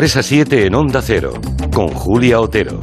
[0.00, 1.32] 3 a 7 en Onda Cero,
[1.74, 2.80] con Julia Otero.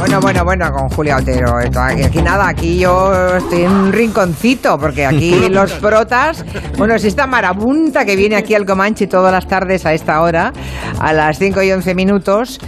[0.00, 1.54] Bueno, bueno, bueno, con Julia Otero.
[1.56, 6.44] Aquí, aquí nada, aquí yo estoy en un rinconcito, porque aquí los protas.
[6.76, 10.52] Bueno, si esta marabunta que viene aquí al Comanche todas las tardes a esta hora,
[10.98, 12.58] a las 5 y 11 minutos,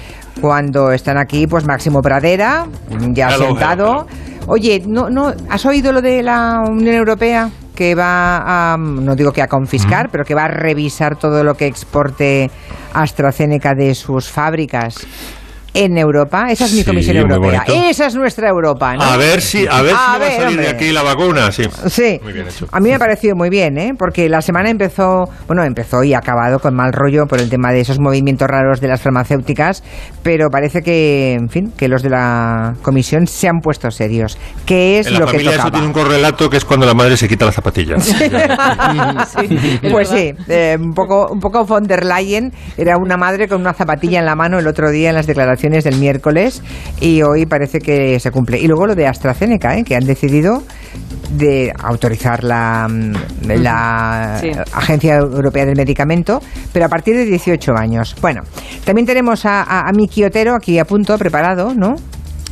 [0.41, 2.69] cuando están aquí, pues Máximo Pradera,
[3.09, 4.07] ya Hello, sentado.
[4.47, 7.51] Oye, ¿no, no, ¿has oído lo de la Unión Europea?
[7.75, 11.55] Que va a, no digo que a confiscar, pero que va a revisar todo lo
[11.55, 12.51] que exporte
[12.93, 15.07] AstraZeneca de sus fábricas
[15.75, 16.47] en Europa.
[16.51, 17.65] Esa es mi Sí, Comisión Europea.
[17.67, 19.03] Esa es nuestra Europa, ¿no?
[19.03, 20.65] A ver si, a ver A si va a ver, salir hombre.
[20.65, 21.65] de aquí la vacuna, sí.
[21.89, 22.67] Sí, Muy bien hecho.
[22.71, 23.93] a mí me ha parecido muy bien, ¿eh?
[23.99, 27.73] porque la semana empezó, bueno, empezó y ha acabado con mal rollo por el tema
[27.73, 29.83] de esos movimientos raros de las farmacéuticas,
[30.23, 34.37] pero parece que, en fin, que los de la comisión se han puesto serios.
[34.67, 35.71] ¿Qué es En la lo que familia eso tocaba?
[35.73, 38.15] tiene un correlato que es cuando la madre se quita las zapatillas.
[39.91, 43.73] pues sí, eh, un poco, un poco von der Leyen era una madre con una
[43.73, 46.63] zapatilla en la mano el otro día en las declaraciones del miércoles
[47.01, 48.59] y hoy parece que se cumple.
[48.59, 49.85] Y luego lo de AstraZeneca, ¿eh?
[49.85, 50.65] que han decidido
[51.37, 53.13] de autorizar la, mm,
[53.63, 54.51] la Sí.
[54.75, 56.41] Agencia Europea del Medicamento,
[56.73, 58.17] pero a partir de 18 años.
[58.21, 58.43] Bueno,
[58.85, 61.95] también tenemos a, a, a Miki Otero aquí a punto, preparado, ¿no?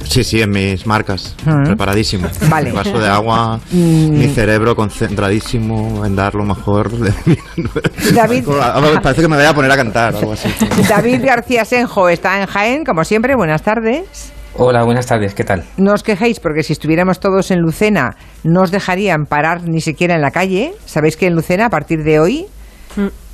[0.05, 1.35] Sí, sí, en mis marcas.
[1.45, 1.65] Mm.
[1.65, 2.29] Preparadísimo.
[2.49, 2.71] Vale.
[2.71, 4.19] Un vaso de agua, Mm.
[4.19, 7.37] mi cerebro concentradísimo en dar lo mejor de mí.
[8.15, 8.45] David,
[9.03, 10.49] Parece que me voy a poner a cantar o algo así.
[10.89, 14.33] David García Senjo está en Jaén, como siempre, buenas tardes.
[14.57, 15.65] Hola, buenas tardes, ¿qué tal?
[15.77, 20.17] No os quejéis porque si estuviéramos todos en Lucena no os dejarían parar ni siquiera
[20.17, 20.73] en la calle.
[20.87, 22.47] Sabéis que en Lucena a partir de hoy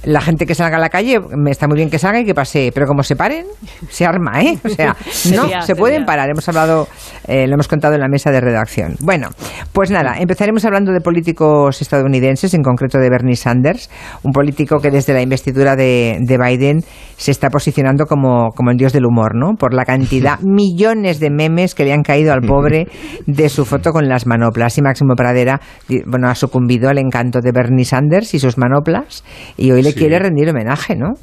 [0.07, 2.35] la gente que salga a la calle me está muy bien que salga y que
[2.35, 3.45] pase, pero como se paren
[3.91, 4.57] se arma, ¿eh?
[4.65, 4.97] O sea,
[5.35, 6.07] no Sería- se pueden sería.
[6.07, 6.31] parar.
[6.31, 6.87] Hemos hablado,
[7.27, 8.95] eh, lo hemos contado en la mesa de redacción.
[9.01, 9.29] Bueno,
[9.73, 13.91] pues nada, empezaremos hablando de políticos estadounidenses, en concreto de Bernie Sanders,
[14.23, 16.85] un político que desde la investidura de, de Biden
[17.17, 19.55] se está posicionando como, como el dios del humor, ¿no?
[19.57, 22.87] Por la cantidad, millones de memes que le han caído al pobre
[23.27, 24.79] de su foto con las manoplas.
[24.79, 25.61] Y Máximo Pradera,
[26.07, 29.25] bueno, ha sucumbido al encanto de Bernie Sanders y sus manoplas
[29.57, 30.01] y hoy le Sí.
[30.01, 31.15] quiere rendir homenaje, ¿no?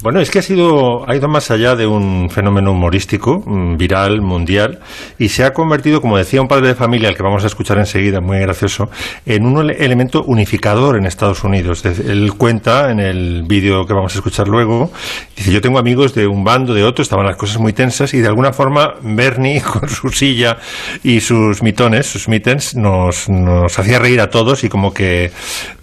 [0.00, 4.20] Bueno, es que ha sido ha ido más allá de un fenómeno humorístico, mm, viral,
[4.22, 4.78] mundial,
[5.18, 7.78] y se ha convertido, como decía un padre de familia, al que vamos a escuchar
[7.78, 8.90] enseguida, muy gracioso,
[9.26, 11.84] en un ele- elemento unificador en Estados Unidos.
[11.84, 14.92] Él cuenta en el vídeo que vamos a escuchar luego,
[15.36, 18.20] dice, yo tengo amigos de un bando, de otro, estaban las cosas muy tensas, y
[18.20, 20.58] de alguna forma Bernie, con su silla
[21.02, 25.32] y sus mitones, sus mittens, nos, nos hacía reír a todos y como que,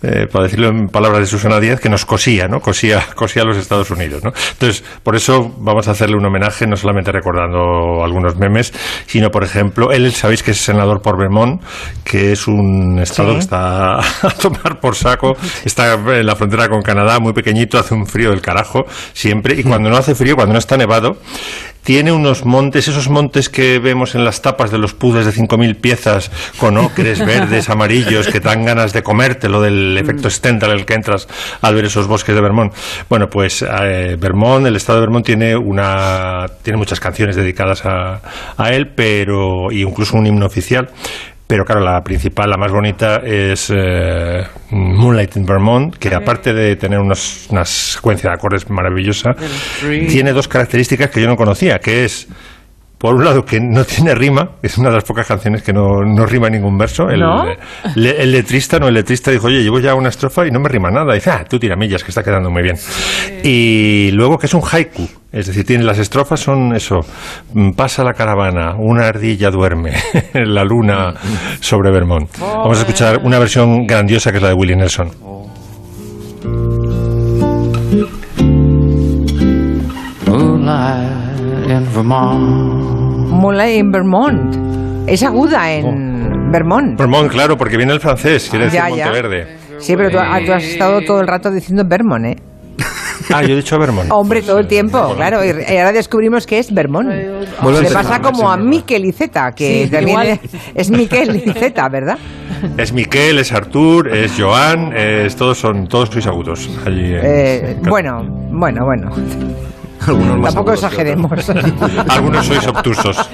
[0.03, 2.61] eh, para decirlo en palabras de Susana Díaz, que nos cosía, ¿no?
[2.61, 4.31] Cosía, cosía a los Estados Unidos, ¿no?
[4.51, 8.73] Entonces, por eso vamos a hacerle un homenaje, no solamente recordando algunos memes,
[9.05, 11.61] sino, por ejemplo, él, sabéis que es senador por Vermont,
[12.03, 13.35] que es un estado Sí.
[13.35, 17.93] que está a tomar por saco, está en la frontera con Canadá, muy pequeñito, hace
[17.93, 21.17] un frío del carajo, siempre, y cuando no hace frío, cuando no está nevado,
[21.85, 25.79] tiene unos montes, esos montes que vemos en las tapas de los pudes de 5.000
[25.79, 30.95] piezas, con ocres verdes, amarillos, que dan ganas de comértelo del efecto Stendhal el que
[30.95, 31.27] entras
[31.61, 32.73] al ver esos bosques de Vermont.
[33.07, 38.19] Bueno, pues eh, Vermont, el estado de Vermont tiene una tiene muchas canciones dedicadas a,
[38.57, 40.89] a él, pero y incluso un himno oficial.
[41.47, 46.75] Pero claro, la principal, la más bonita es eh, Moonlight in Vermont, que aparte de
[46.75, 49.35] tener unos- una secuencia de acordes maravillosa,
[50.07, 52.27] tiene dos características que yo no conocía, que es,
[52.97, 56.03] por un lado, que no tiene rima, es una de las pocas canciones que no,
[56.03, 57.09] no rima ningún verso.
[57.09, 57.45] El, ¿No?
[57.95, 60.69] le- el letrista, no, el letrista dijo, oye, llevo ya una estrofa y no me
[60.69, 61.13] rima nada.
[61.13, 62.77] Y dice, ah, tú tiramillas, que está quedando muy bien.
[63.43, 67.01] Y luego que es un haiku, es decir, tiene las estrofas son eso,
[67.53, 69.93] mm, pasa la caravana, una ardilla duerme,
[70.33, 71.13] la luna
[71.59, 72.29] sobre Vermont.
[72.39, 75.11] Vamos a escuchar una versión grandiosa que es la de Willie Nelson.
[80.27, 82.84] Moonlight in Vermont.
[83.35, 84.55] Moonlight in Vermont.
[85.07, 86.97] Es aguda en Vermont.
[86.97, 89.05] Vermont, claro, porque viene el francés, quiere decir Ya, ya.
[89.05, 89.47] Monteverde.
[89.79, 92.35] Sí, pero tú, ah, tú has estado todo el rato diciendo Vermont, ¿eh?
[93.33, 94.09] Ah, yo he dicho Vermont.
[94.11, 95.43] Hombre, todo el tiempo, claro.
[95.43, 97.09] Y y ahora descubrimos que es Vermont.
[97.61, 98.55] Vuelve Le pasa como a.
[98.57, 100.39] Miquel Iceta, que Sí, también igual.
[100.75, 102.17] es, Miquel Iceta, ¿verdad?
[102.77, 106.69] Es Miquel, es Artur, es Joan, es, todos son todos sois agudos.
[106.85, 109.11] Allí en- Eh, en- bueno, bueno, bueno.
[110.07, 111.49] Algunos más Tampoco exageremos.
[112.09, 113.29] Algunos sois obtusos.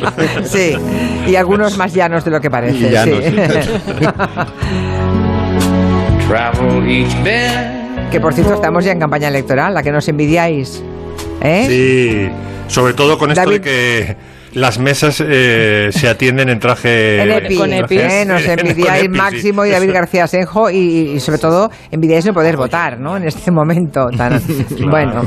[0.45, 0.75] Sí,
[1.27, 2.77] y algunos más llanos de lo que parece.
[2.77, 3.23] Y llanos.
[3.23, 3.35] sí.
[8.11, 10.81] Que por cierto estamos ya en campaña electoral, la que nos envidiáis.
[11.41, 11.65] ¿Eh?
[11.67, 14.15] Sí, sobre todo con esto David- de que
[14.53, 17.21] las mesas eh, se atienden en traje...
[17.21, 17.97] En EPI, Con EPI.
[17.97, 18.25] ¿eh?
[18.25, 19.17] nos envidiáis EPI, sí.
[19.21, 19.91] Máximo y David.
[19.93, 20.77] García Senjo y,
[21.15, 23.15] y sobre todo envidiáis no poder votar, ¿no?
[23.17, 24.41] En este momento tan...
[24.89, 25.21] Bueno,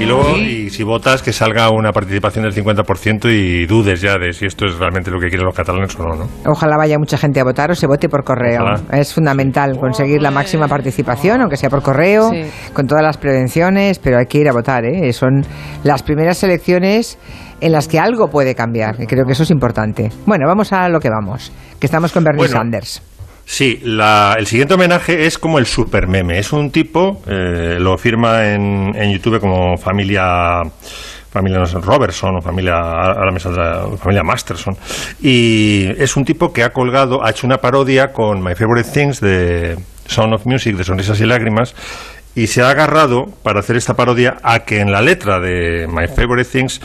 [0.00, 4.32] Y luego, y si votas, que salga una participación del 50% y dudes ya de
[4.32, 6.28] si esto es realmente lo que quieren los catalanes o no, ¿no?
[6.46, 8.62] ojalá vaya mucha gente a votar o se vote por correo.
[8.62, 8.80] Ojalá.
[8.98, 12.44] Es fundamental conseguir la máxima participación, aunque sea por correo, Sí.
[12.72, 15.12] con todas las prevenciones, pero hay que ir a votar, ¿eh?
[15.12, 15.42] Son
[15.84, 17.18] las primeras elecciones
[17.60, 20.08] en las que algo puede cambiar y creo que eso es importante.
[20.24, 22.54] Bueno, vamos a lo que vamos, que estamos con Bernie Bueno.
[22.56, 23.02] Sanders.
[23.52, 26.38] Sí, la- el siguiente homenaje es como el super meme.
[26.38, 30.62] Es un tipo, eh, lo firma en, en YouTube como familia
[31.32, 34.76] familia no sé, Robertson o familia ahora me saldrá, familia Masterson
[35.20, 39.20] y es un tipo que ha colgado ha hecho una parodia con My Favorite Things
[39.20, 39.76] de
[40.06, 41.74] Sound of Music de Sonrisas y Lágrimas
[42.34, 46.08] y se ha agarrado para hacer esta parodia a que en la letra de My
[46.08, 46.80] Favorite Things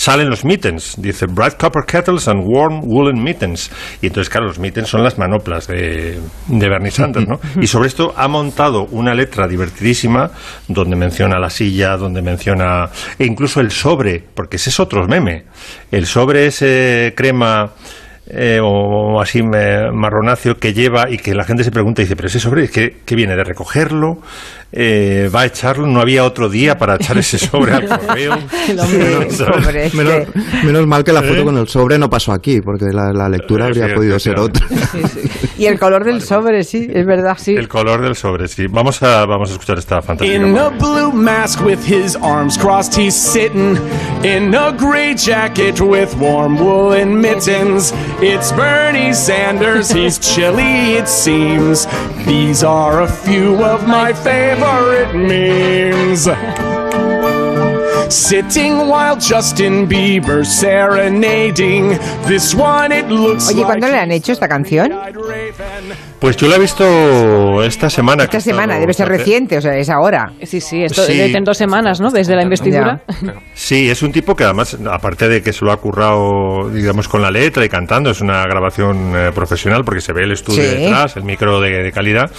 [0.00, 3.70] salen los mittens, dice bright copper kettles and warm woolen mittens.
[4.00, 6.18] Y entonces, claro, los mittens son las manoplas de,
[6.48, 7.38] de Bernie Sanders, ¿no?
[7.60, 10.30] Y sobre esto ha montado una letra divertidísima
[10.68, 12.88] donde menciona la silla, donde menciona
[13.18, 15.44] e incluso el sobre, porque ese es otro meme.
[15.90, 17.72] El sobre ese crema
[18.26, 22.16] eh, o así me- marronáceo que lleva y que la gente se pregunta y dice,
[22.16, 23.36] pero ese sobre, ¿qué, qué viene?
[23.36, 24.18] ¿De recogerlo?
[24.72, 25.86] Eh, ¿Va a echarlo?
[25.86, 28.36] ¿No había otro día para echar ese sobre al correo?
[28.60, 28.74] Sí,
[29.44, 29.96] pobre este.
[29.96, 30.28] Menos,
[30.64, 33.64] menos mal que la foto con el sobre no pasó aquí, porque la, la lectura
[33.64, 34.64] Eh, habría sí, podido ser otra.
[35.58, 37.54] Y el color del sobre, sí, es verdad, sí.
[37.54, 38.66] El color del sobre, sí.
[38.68, 40.36] Vamos a, vamos a escuchar esta fantástica.
[40.36, 43.76] In a blue mask with his arms crossed, he's sitting
[44.22, 47.92] in a gray jacket with warm woolen mittens.
[48.22, 51.86] It's Bernie Sanders, he's chilly, it seems.
[52.26, 54.12] These are a few of my
[58.10, 61.90] Sitting while Justin Bieber serenading.
[62.26, 64.92] This one, it looks Oye, like ¿cuándo le han hecho esta canción?
[66.20, 68.26] Pues yo la he visto esta semana.
[68.26, 70.32] que Esta semana, debe ser reciente, o sea, es ahora.
[70.42, 71.18] Sí, sí, esto Sí.
[71.18, 72.10] en dos semanas, ¿no?
[72.10, 73.00] Desde la investidura.
[73.54, 77.22] Sí, es un tipo que además, aparte de que se lo ha currado, digamos, con
[77.22, 80.68] la letra y cantando, es una grabación eh, profesional porque se ve el estudio Sí.
[80.76, 82.30] detrás, el micro de, de calidad.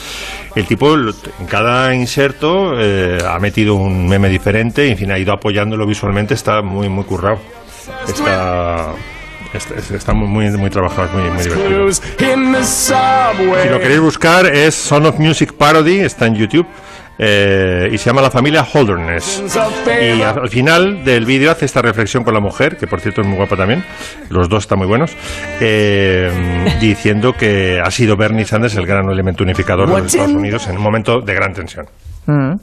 [0.56, 5.18] El tipo en cada inserto eh, ha metido un meme diferente y, en fin, ha
[5.18, 7.40] ido apoyándolo visualmente, está muy, muy currado.
[8.08, 8.94] Está,
[9.54, 11.68] está, está muy, muy, muy trabajado, es muy, muy divertido.
[11.68, 13.64] clues in the subway.
[13.64, 16.68] Si lo queréis buscar es Son of Music Parody, está en YouTube.
[17.24, 19.44] eh, y se llama La familia Holderness.
[20.02, 23.28] Y al final del vídeo hace esta reflexión con la mujer, que por cierto es
[23.28, 23.84] muy guapa también,
[24.30, 25.16] los dos están muy buenos,
[25.60, 26.32] eh,
[26.82, 30.78] diciendo que ha sido Bernie Sanders el gran elemento unificador de los Estados Unidos en
[30.78, 31.86] un momento de gran tensión.
[32.26, 32.54] Mm.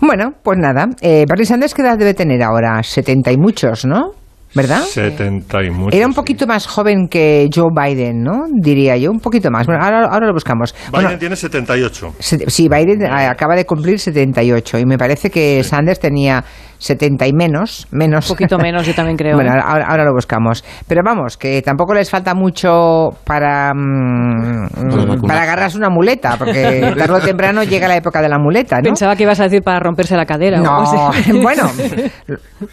[0.00, 0.86] Bueno, pues nada.
[1.00, 2.82] Eh, Bernie Sanders, ¿qué edad debe tener ahora?
[2.82, 4.10] 70 y muchos, ¿no?
[4.54, 4.82] ¿Verdad?
[4.82, 5.94] 70 y muchos.
[5.94, 8.46] Era un poquito más joven que Joe Biden, ¿no?
[8.50, 9.66] Diría yo, un poquito más.
[9.66, 10.74] Bueno, ahora, ahora lo buscamos.
[10.74, 12.14] Biden Bueno, tiene 78.
[12.18, 16.42] se- sí, Biden eh, acaba de cumplir 78 y me parece que Sanders tenía
[16.78, 18.30] 70 y menos, menos.
[18.30, 19.34] Un poquito menos, yo también creo.
[19.34, 19.60] Bueno, ¿eh?
[19.62, 20.64] ahora, ahora lo buscamos.
[20.86, 27.14] Pero vamos, que tampoco les falta mucho para, mm, para agarrarse una muleta, porque tarde
[27.14, 28.82] o temprano llega la época de la muleta, ¿no?
[28.84, 30.60] Pensaba que ibas a decir para romperse la cadera.
[30.60, 31.32] o algo No, así.
[31.42, 31.64] bueno,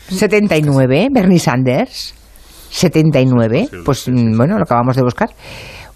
[0.10, 2.14] 79, Bernie Sanders,
[2.70, 5.30] 79, pues mm, bueno, lo acabamos de buscar.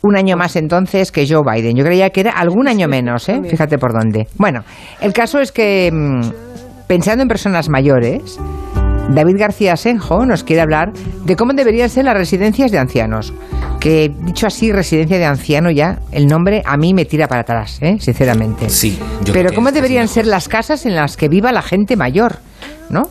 [0.01, 1.75] Un año más entonces que Joe Biden.
[1.75, 3.42] Yo creía que era algún año menos, ¿eh?
[3.50, 4.28] Fíjate por dónde.
[4.38, 4.62] Bueno,
[5.01, 6.49] el caso es que, mm,
[6.89, 8.39] pensando en personas mayores,
[9.13, 10.91] David García Senjo nos quiere hablar
[11.24, 13.31] de cómo deberían ser las residencias de ancianos.
[13.79, 17.77] Que dicho así, residencia de anciano ya, el nombre a mí me tira para atrás,
[17.81, 17.98] ¿eh?
[18.00, 18.69] sinceramente.
[18.69, 21.62] Sí, yo creo Pero que ¿cómo deberían ser las casas en las que viva la
[21.62, 22.39] gente mayor?
[22.89, 23.03] ¿No?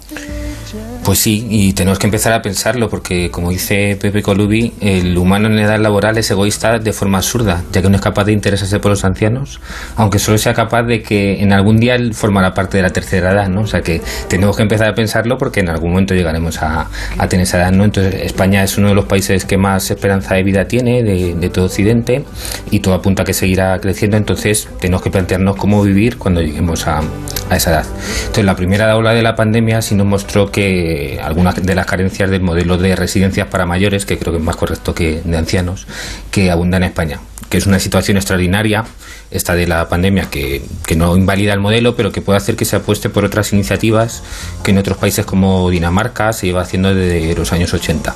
[1.09, 5.49] Pues sí, y tenemos que empezar a pensarlo porque, como dice Pepe Colubi, el humano
[5.49, 8.79] en edad laboral es egoísta de forma absurda, ya que no es capaz de interesarse
[8.79, 9.59] por los ancianos,
[9.97, 13.33] aunque solo sea capaz de que en algún día él formará parte de la tercera
[13.33, 13.63] edad, ¿no?
[13.63, 17.27] O sea que tenemos que empezar a pensarlo porque en algún momento llegaremos a, a
[17.27, 17.85] tener esa edad, ¿no?
[17.85, 21.65] Entonces España es uno de los países que más esperanza de vida tiene de, todo
[21.65, 22.27] Occidente
[22.71, 26.87] y todo apunta a que seguirá creciendo, entonces tenemos que plantearnos cómo vivir cuando lleguemos
[26.87, 27.01] a,
[27.49, 27.87] a esa edad.
[28.21, 32.31] Entonces la primera ola de la pandemia sí nos mostró que algunas de las carencias
[32.31, 35.87] del modelo de residencias para mayores, que creo que es más correcto que de ancianos,
[36.31, 38.85] que abunda en España, que es una situación extraordinaria
[39.31, 42.65] esta de la pandemia que, que no invalida el modelo, pero que puede hacer que
[42.65, 44.23] se apueste por otras iniciativas
[44.65, 48.15] que en otros países como Dinamarca se lleva haciendo desde los años 80.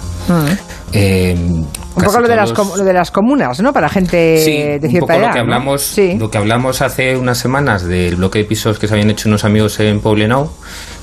[0.92, 1.64] Eh, Mm.
[1.94, 3.72] Un casi poco lo de, las, lo de las comunas, ¿no?
[3.72, 5.26] Para gente Sí, de un cierta poco edad.
[5.28, 5.42] lo que ¿no?
[5.44, 6.16] hablamos, Sí.
[6.18, 9.44] lo que hablamos hace unas semanas del bloque de pisos que se habían hecho unos
[9.44, 10.50] amigos en Poblenou,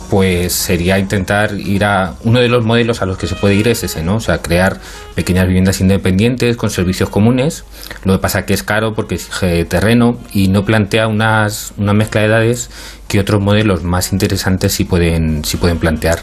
[0.09, 3.67] pues sería intentar ir a uno de los modelos a los que se puede ir
[3.67, 4.15] es ese, ¿no?
[4.15, 4.79] O sea, crear
[5.15, 7.63] pequeñas viviendas independientes con servicios comunes.
[8.03, 12.21] Lo que pasa que es caro porque exige terreno y no plantea unas, una mezcla
[12.21, 12.69] de edades
[13.07, 16.19] que otros modelos más interesantes sí pueden, sí pueden plantear.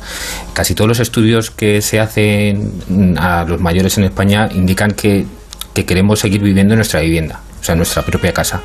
[0.52, 5.26] Casi todos los estudios que se hacen a los mayores en España indican que,
[5.74, 8.62] que queremos seguir viviendo en nuestra vivienda o sea, nuestra propia casa.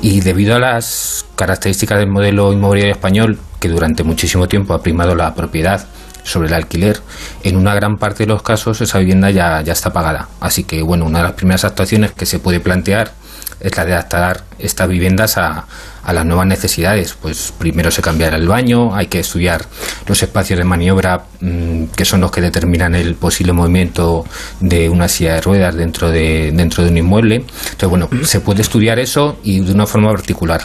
[0.00, 5.14] Y debido a las características del modelo inmobiliario español, que durante muchísimo tiempo ha primado
[5.14, 5.86] la propiedad
[6.22, 7.00] sobre el alquiler,
[7.44, 10.28] en una gran parte de los casos esa vivienda ya, ya está pagada.
[10.38, 13.12] Así que, bueno, una de las primeras actuaciones que se puede plantear
[13.60, 15.66] es la de adaptar estas viviendas a,
[16.04, 17.14] a las nuevas necesidades.
[17.20, 19.64] Pues primero se cambiará el baño, hay que estudiar
[20.06, 24.24] los espacios de maniobra mm, que son los que determinan el posible movimiento
[24.60, 27.36] de una silla de ruedas dentro de, dentro de un inmueble.
[27.36, 30.62] Entonces, bueno, se puede estudiar eso y de una forma particular.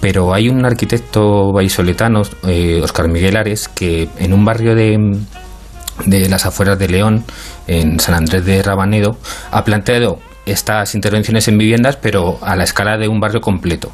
[0.00, 4.96] Pero hay un arquitecto vallisoletano, eh, Oscar Miguel Ares, que en un barrio de,
[6.06, 7.24] de las afueras de León,
[7.66, 9.18] en San Andrés de Rabanedo,
[9.50, 13.90] ha planteado estas intervenciones en viviendas, pero a la escala de un barrio completo.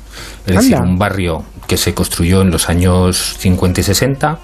[0.46, 4.38] Es decir, un barrio que se construyó en los años 50 y 60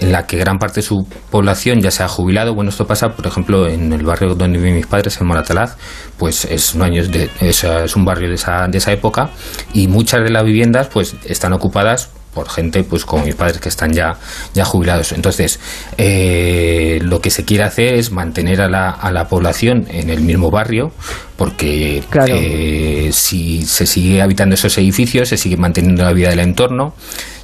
[0.00, 2.54] en la que gran parte de su población ya se ha jubilado.
[2.54, 5.76] Bueno, esto pasa, por ejemplo, en el barrio donde viven mis padres, en Moratalaz,
[6.16, 9.30] pues es un, año de, es, es un barrio de esa, de esa época
[9.72, 13.68] y muchas de las viviendas pues están ocupadas por gente pues como mis padres que
[13.68, 14.16] están ya,
[14.54, 15.12] ya jubilados.
[15.12, 15.58] Entonces,
[15.96, 20.20] eh, lo que se quiere hacer es mantener a la, a la población en el
[20.20, 20.92] mismo barrio,
[21.36, 26.94] porque eh, si se sigue habitando esos edificios, se sigue manteniendo la vida del entorno,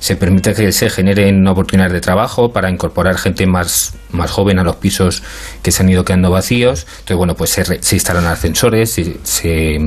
[0.04, 4.62] se permite que se generen oportunidades de trabajo para incorporar gente más, más joven a
[4.62, 5.22] los pisos
[5.62, 6.86] que se han ido quedando vacíos.
[6.90, 9.78] Entonces, bueno, pues se, se instalan ascensores, se, se,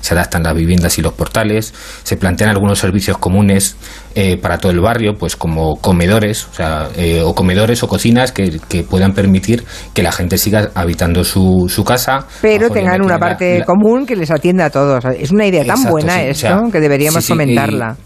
[0.00, 1.74] se, adaptan las viviendas y los portales,
[2.04, 3.74] se plantean algunos servicios comunes
[4.14, 8.30] eh, para todo el barrio, pues como comedores, o, sea, eh, o comedores o cocinas
[8.30, 12.28] que, que, puedan permitir que la gente siga habitando su, su casa.
[12.42, 15.04] Pero tengan una parte común que les atienda a todos.
[15.18, 17.96] Es una idea tan buena esto que deberíamos comentarla.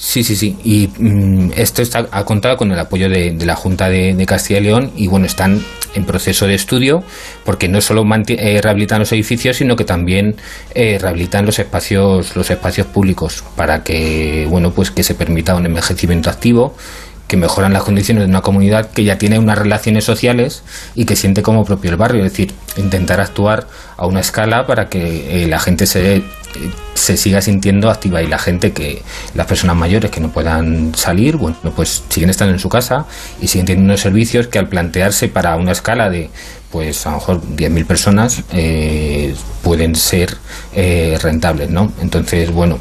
[0.00, 0.56] Sí, sí, sí.
[0.62, 4.62] Y mm, esto está, ha contado con el apoyo de, la Junta de, Castilla y
[4.62, 5.60] León y bueno, están
[5.94, 7.02] en proceso de estudio
[7.44, 10.36] porque no solo eh, rehabilitan los edificios, sino que también
[10.74, 15.66] eh, rehabilitan los espacios, los espacios públicos para que bueno, pues que se permita un
[15.66, 16.76] envejecimiento activo
[17.26, 20.62] que mejoran las condiciones de una comunidad que ya tiene unas relaciones sociales
[20.94, 24.88] y que siente como propio el barrio, es decir, intentar actuar a una escala para
[24.88, 26.22] que eh, la gente se,
[26.94, 29.02] se siga sintiendo activa y la gente que
[29.34, 33.06] las personas mayores que no puedan salir, bueno, pues siguen estando en su casa
[33.40, 36.30] y siguen teniendo unos servicios que al plantearse para una escala de
[36.70, 40.36] pues a lo mejor 10.000 personas eh, pueden ser
[40.74, 41.92] eh, rentables, ¿no?
[42.00, 42.78] Entonces, bueno,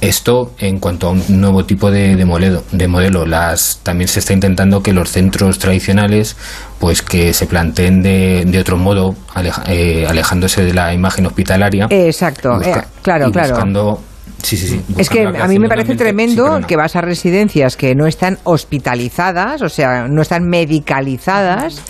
[0.00, 4.20] esto en cuanto a un nuevo tipo de, de, modelo, de modelo, las también se
[4.20, 6.36] está intentando que los centros tradicionales,
[6.78, 9.16] pues que se planteen de, de otro modo,
[9.66, 11.88] eh, alejándose de la imagen hospitalaria.
[11.90, 12.60] Exacto,
[13.02, 14.00] claro, claro.
[14.44, 14.80] Sí, sí, sí.
[14.98, 19.62] Es que a mí me parece tremendo que vas a residencias que no están hospitalizadas,
[19.62, 21.80] o sea, no están medicalizadas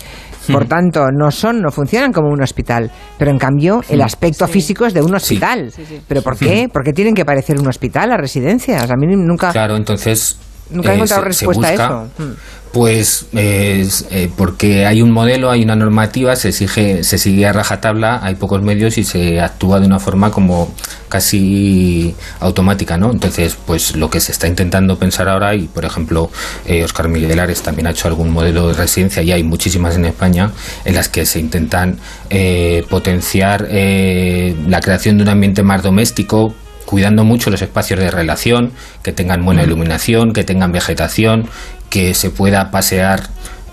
[0.51, 2.91] por tanto, no son, no funcionan como un hospital.
[3.17, 5.71] Pero en cambio, el aspecto físico es de un hospital.
[6.07, 6.69] ¿Pero por qué?
[6.71, 8.89] ¿Por qué tienen que parecer un hospital las residencias?
[8.89, 9.51] A mí nunca.
[9.51, 10.39] Claro, entonces.
[10.69, 12.07] Nunca he eh, encontrado respuesta a eso.
[12.17, 12.33] Hmm.
[12.71, 13.87] Pues eh,
[14.35, 18.61] porque hay un modelo, hay una normativa, se exige, se sigue a rajatabla, hay pocos
[18.61, 20.73] medios y se actúa de una forma como
[21.15, 23.11] casi automática, ¿no?
[23.11, 26.29] Entonces, pues lo que se está intentando pensar ahora y, por ejemplo,
[26.65, 30.03] eh, Oscar Miguel Ares también ha hecho algún modelo de residencia y hay muchísimas en
[30.03, 30.51] España
[30.83, 31.97] en las que se intentan
[32.29, 36.53] eh, potenciar eh, la creación de un ambiente más doméstico,
[36.95, 38.71] cuidando mucho los espacios de relación,
[39.03, 41.49] que tengan buena iluminación, que tengan vegetación,
[41.89, 43.23] que se pueda pasear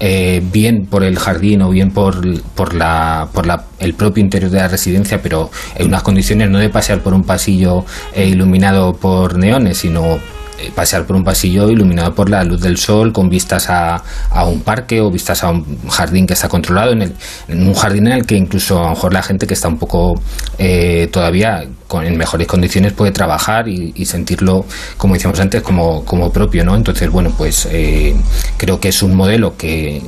[0.01, 2.21] eh, bien por el jardín o bien por,
[2.57, 6.59] por, la, por la, el propio interior de la residencia, pero en unas condiciones no
[6.59, 10.19] de pasear por un pasillo eh, iluminado por neones, sino
[10.71, 14.61] pasear por un pasillo iluminado por la luz del sol con vistas a, a, un
[14.63, 17.15] parque o vistas a un jardín que está controlado, en, el,
[17.49, 19.79] en, un jardín en el que incluso a lo mejor la gente que está un
[19.79, 20.21] poco
[20.59, 24.65] eh, todavía con, en mejores condiciones puede trabajar y, y, sentirlo,
[24.97, 26.75] como decíamos antes, como, como propio, ¿no?
[26.75, 28.15] Entonces, bueno, pues eh,
[28.57, 30.03] creo que es un modelo que,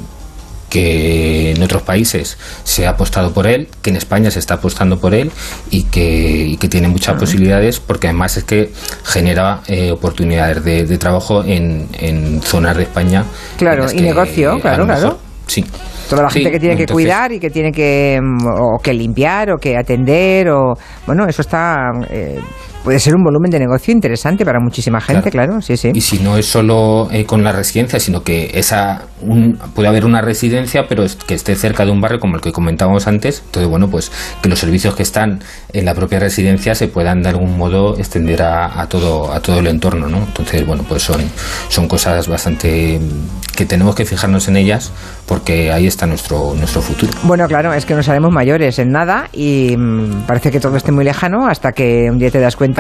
[0.75, 4.99] que en otros países se ha apostado por él, que en España se está apostando
[4.99, 5.31] por él
[5.71, 8.73] y que, y que tiene muchas posibilidades porque además es que
[9.05, 13.23] genera eh, oportunidades de, de trabajo en, en, zonas de España.
[13.57, 15.19] Claro, y negocio, claro, mejor, claro.
[15.47, 15.65] Sí.
[16.11, 18.79] Toda la sí, gente que tiene entonces, que cuidar y que tiene que mm, o
[18.83, 20.75] que limpiar o que atender o
[21.07, 22.41] bueno, eso está eh,
[22.85, 25.91] puede ser un volumen de negocio interesante para muchísima gente, claro, sí, sí.
[25.95, 30.05] Y si no es solo eh, con la residencia, sino que esa un, puede haber
[30.05, 33.43] una residencia, pero que esté cerca de un barrio como el que comentábamos antes.
[33.47, 34.13] Entonces, bueno, pues
[34.43, 35.41] que los servicios que están
[35.73, 39.67] en la propia residencia se puedan de algún modo extender a, todo a todo el
[39.67, 40.19] entorno, ¿no?
[40.19, 41.23] Entonces, bueno, pues son
[41.69, 43.01] son cosas bastante
[43.57, 44.93] que tenemos que fijarnos en ellas
[45.27, 47.13] porque ahí está nuestro nuestro futuro.
[47.23, 50.93] Bueno, claro, es que no sabemos mayores en nada y mm, parece que todo esté
[50.93, 52.74] muy lejano hasta que un día te das cuenta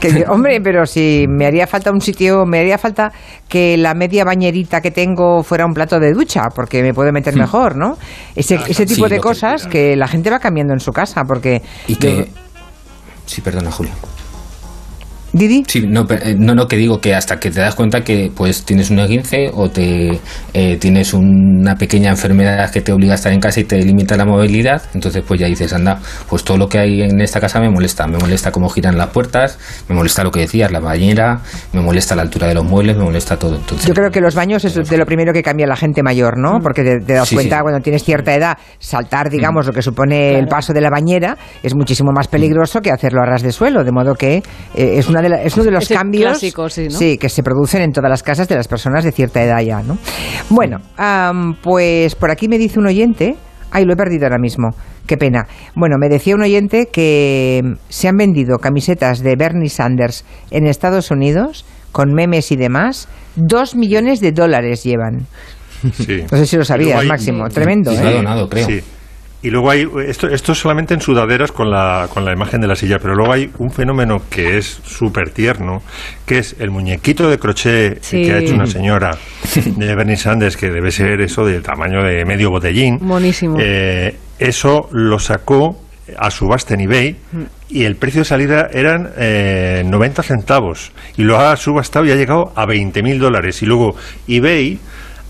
[0.00, 3.12] que, hombre, pero si me haría falta un sitio, me haría falta
[3.48, 7.34] que la media bañerita que tengo fuera un plato de ducha, porque me puede meter
[7.34, 7.38] hmm.
[7.38, 7.96] mejor, ¿no?
[8.34, 11.62] Ese, ese tipo de cosas que, la gente va cambiando en su casa, porque...
[11.86, 12.28] Y que...
[13.26, 13.92] Sí, perdona, Julio.
[15.34, 15.64] Didi.
[15.66, 18.64] Sí, no, eh, no, no, que digo que hasta que te das cuenta que pues
[18.64, 20.20] tienes un esguince o te
[20.52, 24.16] eh, tienes una pequeña enfermedad que te obliga a estar en casa y te limita
[24.16, 25.98] la movilidad, entonces pues ya dices, anda,
[26.28, 29.08] pues todo lo que hay en esta casa me molesta, me molesta cómo giran las
[29.08, 31.40] puertas, me molesta lo que decías, la bañera,
[31.72, 33.56] me molesta la altura de los muebles, me molesta todo.
[33.56, 36.38] Entonces, Yo creo que los baños es de lo primero que cambia la gente mayor,
[36.38, 36.58] ¿no?
[36.58, 36.62] Mm.
[36.62, 39.68] Porque te, das cuenta cuando tienes cierta edad, saltar, digamos, mm.
[39.68, 43.26] lo que supone el paso de la bañera es muchísimo más peligroso que hacerlo a
[43.26, 44.42] ras de suelo, de modo que eh,
[44.74, 48.48] es una es uno de los cambios sí, que se producen en todas las casas
[48.48, 49.98] de las personas de cierta edad ya, ¿no?
[50.50, 50.78] Bueno,
[51.62, 53.36] pues por aquí me dice un oyente,
[53.70, 54.70] ay, lo he perdido ahora mismo.
[55.06, 55.46] Qué pena.
[55.74, 61.10] Bueno, me decía un oyente que se han vendido camisetas de Bernie Sanders en Estados
[61.10, 63.06] Unidos con memes y demás.
[63.36, 65.26] Dos millones de dólares llevan.
[65.92, 66.24] Sí.
[66.32, 67.46] No sé si lo sabías, Máximo.
[67.50, 68.14] Tremendo, ¿eh?
[68.14, 68.66] donado, creo.
[68.66, 68.80] Sí.
[69.44, 72.74] Y luego hay, esto, esto solamente en sudaderas con la, con la imagen de la
[72.74, 75.82] silla, pero luego hay un fenómeno que es súper tierno,
[76.24, 79.10] que es el muñequito de crochet que ha hecho una señora
[79.54, 82.96] de Bernie Sanders, que debe ser eso del tamaño de medio botellín.
[83.02, 83.58] Buenísimo.
[83.60, 85.78] Eh, eso lo sacó
[86.16, 87.16] a subasta en eBay
[87.68, 92.16] y el precio de salida eran eh, 90 centavos y lo ha subastado y ha
[92.16, 93.94] llegado a 20 mil dólares y luego
[94.26, 94.78] eBay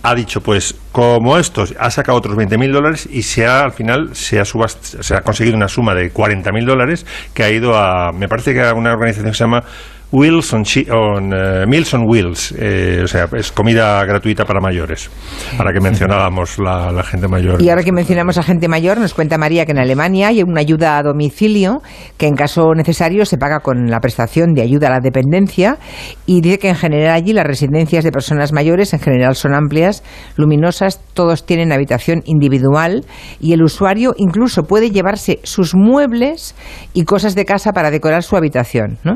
[0.05, 4.15] ha dicho, pues como estos, ha sacado otros 20.000 dólares y se ha, al final
[4.15, 8.29] se ha, se ha conseguido una suma de 40.000 dólares que ha ido a, me
[8.29, 9.65] parece que a una organización que se llama
[10.13, 10.63] Wheels on,
[10.93, 15.11] on uh, Meals on Wheels, eh, o sea, es comida gratuita para mayores,
[15.59, 17.61] para que mencionábamos la, gente mayor.
[17.61, 20.61] Y ahora que mencionamos a gente mayor, nos cuenta María que en Alemania hay una
[20.61, 21.83] ayuda a domicilio
[22.17, 25.79] que en caso necesario se paga con la prestación de ayuda a la dependencia
[26.27, 30.05] y dice que en general allí las residencias de personas mayores en general son amplias,
[30.37, 33.05] luminosas, todos tienen habitación individual
[33.41, 36.55] y el usuario incluso puede llevarse sus muebles
[36.93, 39.15] y cosas de casa para decorar su habitación, ¿no?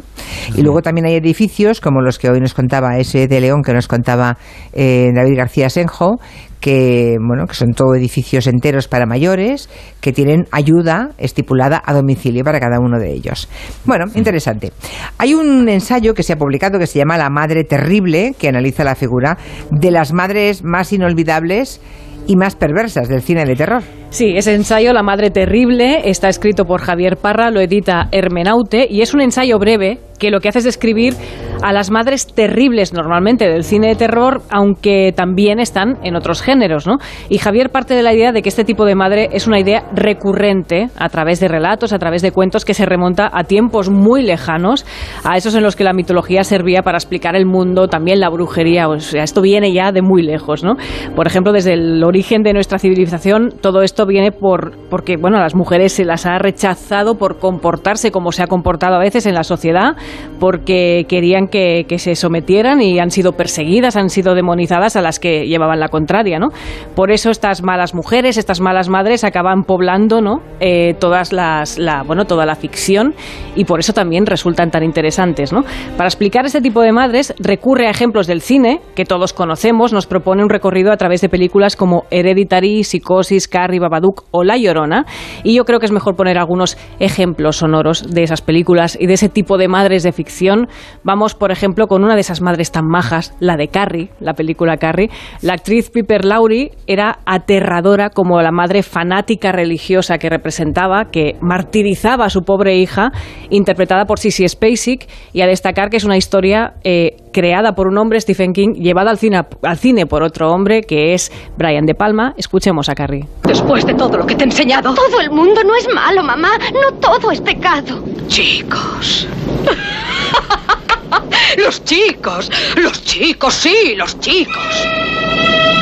[0.57, 3.73] Y luego también hay edificios como los que hoy nos contaba ese de León que
[3.73, 4.37] nos contaba
[4.73, 6.19] eh, David García Senjo,
[6.61, 9.69] que bueno que son todo edificios enteros para mayores
[10.01, 13.49] que tienen ayuda estipulada a domicilio para cada uno de ellos.
[13.85, 14.73] Bueno, interesante.
[15.19, 18.85] Hay un ensayo que se ha publicado que se llama La Madre Terrible, que analiza
[18.85, 19.39] la figura
[19.71, 21.81] de las madres más inolvidables
[22.29, 23.83] y más perversas del cine de terror.
[24.11, 29.01] Sí, ese ensayo, La Madre Terrible, está escrito por Javier Parra, lo edita Hermenaute y
[29.01, 31.15] es un ensayo breve que lo que hace es describir
[31.63, 36.87] a las madres terribles normalmente del cine de terror, aunque también están en otros géneros,
[36.87, 36.99] ¿no?
[37.29, 39.85] Y Javier parte de la idea de que este tipo de madre es una idea
[39.93, 44.23] recurrente a través de relatos, a través de cuentos que se remonta a tiempos muy
[44.23, 44.87] lejanos,
[45.25, 48.89] a esos en los que la mitología servía para explicar el mundo, también la brujería,
[48.89, 50.77] o sea, esto viene ya de muy lejos, ¿no?
[51.17, 55.41] Por ejemplo, desde el origen de nuestra civilización, todo esto viene por porque bueno, a
[55.41, 59.35] las mujeres se las ha rechazado por comportarse como se ha comportado a veces en
[59.35, 59.97] la sociedad
[60.39, 65.47] porque querían que, se sometieran y han sido perseguidas, han sido demonizadas a las que
[65.47, 66.49] llevaban la contraria, ¿no?
[66.95, 70.41] Por eso estas malas mujeres, estas malas madres acaban poblando, ¿no?
[70.61, 73.15] Eh, todas las, la, bueno, toda la ficción
[73.57, 75.65] y por eso también resultan tan interesantes, ¿no?
[75.97, 80.07] Para explicar este tipo de madres recurre a ejemplos del cine que todos conocemos, nos
[80.07, 85.05] propone un recorrido a través de películas como Hereditary, Psicosis, Carrie, Babadook o La Llorona
[85.43, 89.15] y yo creo que es mejor poner algunos ejemplos sonoros de esas películas y de
[89.15, 90.69] ese tipo de madres de ficción.
[91.05, 94.77] Vamos, por ejemplo, con una de esas madres tan majas, la de Carrie, la película
[94.77, 95.11] Carrie.
[95.43, 102.27] La actriz Piper Laurie era aterradora como la madre fanática religiosa que representaba, que martirizaba
[102.27, 103.11] a su pobre hija,
[103.51, 107.99] interpretada por Sissy Spacek, y a destacar que es una historia eh, creada por un
[107.99, 111.95] hombre, Stephen King, llevada al cine, al cine por otro hombre, que es Brian De
[111.95, 112.35] Palma.
[112.37, 113.27] Escuchemos a Carrie.
[113.45, 114.95] Después de todo lo que te he enseñado.
[114.95, 116.51] Todo el mundo no es malo, mamá.
[116.73, 118.03] No todo es pecado.
[118.29, 119.29] Chicos.
[121.57, 122.51] los chicos.
[122.77, 124.89] Los chicos, sí, los chicos.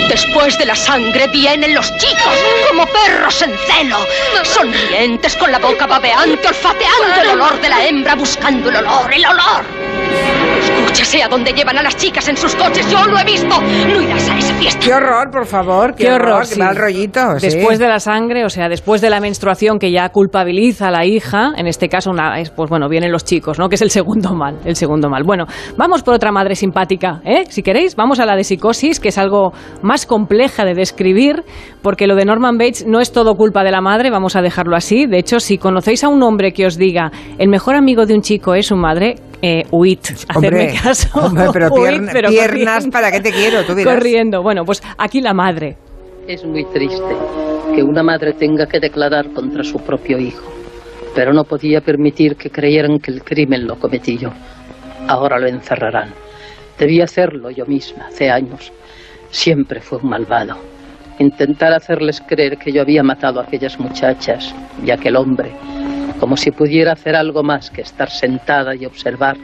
[0.09, 2.35] Después de la sangre vienen los chicos,
[2.69, 3.99] como perros en celo,
[4.45, 9.27] sonrientes con la boca babeante, olfateando el olor de la hembra, buscando el olor, el
[9.27, 9.76] olor.
[10.97, 13.61] Escúchase a dónde llevan a las chicas en sus coches, yo lo he visto.
[13.61, 14.81] No irás a esa fiesta.
[14.83, 15.95] Qué horror, por favor.
[15.95, 16.59] Qué, Qué horror, Qué sí.
[16.59, 17.39] mal rollito.
[17.39, 17.49] sí.
[17.49, 21.05] Después de la sangre, o sea, después de la menstruación que ya culpabiliza a la
[21.05, 23.69] hija, en este caso, una, pues bueno, vienen los chicos, ¿no?
[23.69, 25.23] Que es el segundo mal, el segundo mal.
[25.23, 25.45] Bueno,
[25.77, 27.45] vamos por otra madre simpática, ¿eh?
[27.51, 31.45] Si queréis, vamos a la de psicosis, que es algo más compleja de describir,
[31.83, 34.75] porque lo de Norman Bates no es todo culpa de la madre, vamos a dejarlo
[34.75, 35.05] así.
[35.05, 38.23] De hecho, si conocéis a un hombre que os diga, el mejor amigo de un
[38.23, 41.09] chico es su madre, eh, huid, hacerme Hombre, caso.
[41.21, 42.87] hombre, pero Huid, piern- pero piernas.
[42.89, 43.65] ¿para qué te quiero?
[43.65, 43.95] Tú dirás.
[43.95, 44.43] Corriendo.
[44.43, 45.77] Bueno, pues aquí la madre.
[46.27, 47.15] Es muy triste
[47.75, 50.51] que una madre tenga que declarar contra su propio hijo,
[51.15, 54.31] pero no podía permitir que creyeran que el crimen lo cometí yo.
[55.09, 56.11] Ahora lo encerrarán.
[56.79, 58.73] Debí hacerlo yo misma hace años.
[59.31, 60.57] Siempre fue un malvado.
[61.19, 65.53] Intentar hacerles creer que yo había matado a aquellas muchachas y a aquel hombre,
[66.19, 69.37] como si pudiera hacer algo más que estar sentada y observar,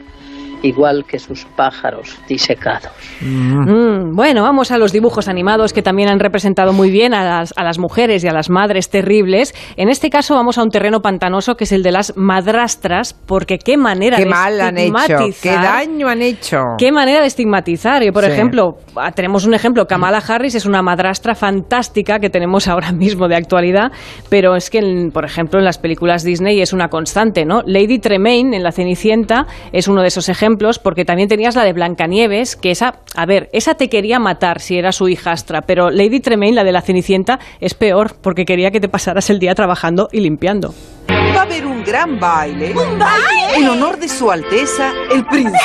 [0.63, 2.91] igual que sus pájaros disecados.
[3.21, 7.53] Mm, bueno, vamos a los dibujos animados que también han representado muy bien a las,
[7.55, 9.53] a las mujeres y a las madres terribles.
[9.77, 13.57] En este caso vamos a un terreno pantanoso que es el de las madrastras, porque
[13.59, 15.17] qué manera Qué de mal han hecho.
[15.41, 16.57] Qué daño han hecho.
[16.77, 18.01] Qué manera de estigmatizar.
[18.03, 18.31] Y por Sí.
[18.31, 23.27] ejemplo, ah, tenemos un ejemplo, Kamala Harris es una madrastra fantástica que tenemos ahora mismo
[23.27, 23.91] de actualidad,
[24.29, 27.61] pero es que, en- por ejemplo, en las películas Disney es una constante, ¿no?
[27.65, 31.73] Lady Tremaine en La Cenicienta es uno de esos ejemplos, porque también tenías la de
[31.73, 36.19] Blancanieves, que esa, a ver, esa te quería matar si era su hijastra, pero Lady
[36.19, 40.09] Tremaine, la de La Cenicienta, es peor, porque quería que te pasaras el día trabajando
[40.11, 40.73] y limpiando.
[41.09, 42.71] Va a haber un gran baile.
[42.71, 43.55] ¿Un baile?
[43.57, 45.59] En honor de su Alteza, el príncipe.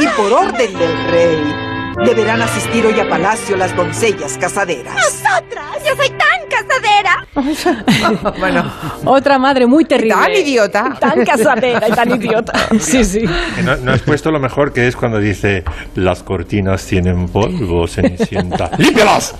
[0.00, 1.72] Y por orden del rey,
[2.04, 4.94] deberán asistir hoy a palacio las doncellas casaderas.
[4.94, 5.84] ¡Nosotras!
[5.86, 6.21] ¡Yo soy tan
[6.52, 8.32] casadera!
[8.38, 8.64] bueno,
[9.04, 10.14] Otra madre muy terrible.
[10.14, 10.96] Tan idiota.
[11.00, 12.52] Tan casadera y tan idiota.
[12.80, 13.24] Sí, sí.
[13.64, 18.70] No, no has puesto lo mejor que es cuando dice las cortinas tienen polvo, Cenicienta.
[18.78, 19.34] ¡Límpialas!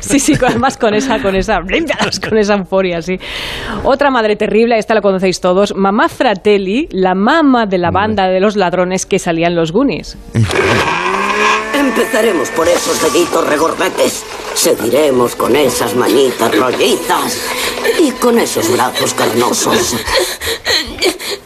[0.00, 3.18] Sí, sí, con- además con esa, con esa, límpialas, con esa euforia, sí.
[3.84, 8.40] Otra madre terrible, esta la conocéis todos, Mamá Fratelli, la mamá de la banda de
[8.40, 10.16] los ladrones que salían los Goonies.
[11.88, 14.22] Empezaremos por esos deditos regordetes.
[14.54, 17.38] Seguiremos con esas manitas rollizas.
[17.98, 19.94] Y con esos brazos carnosos.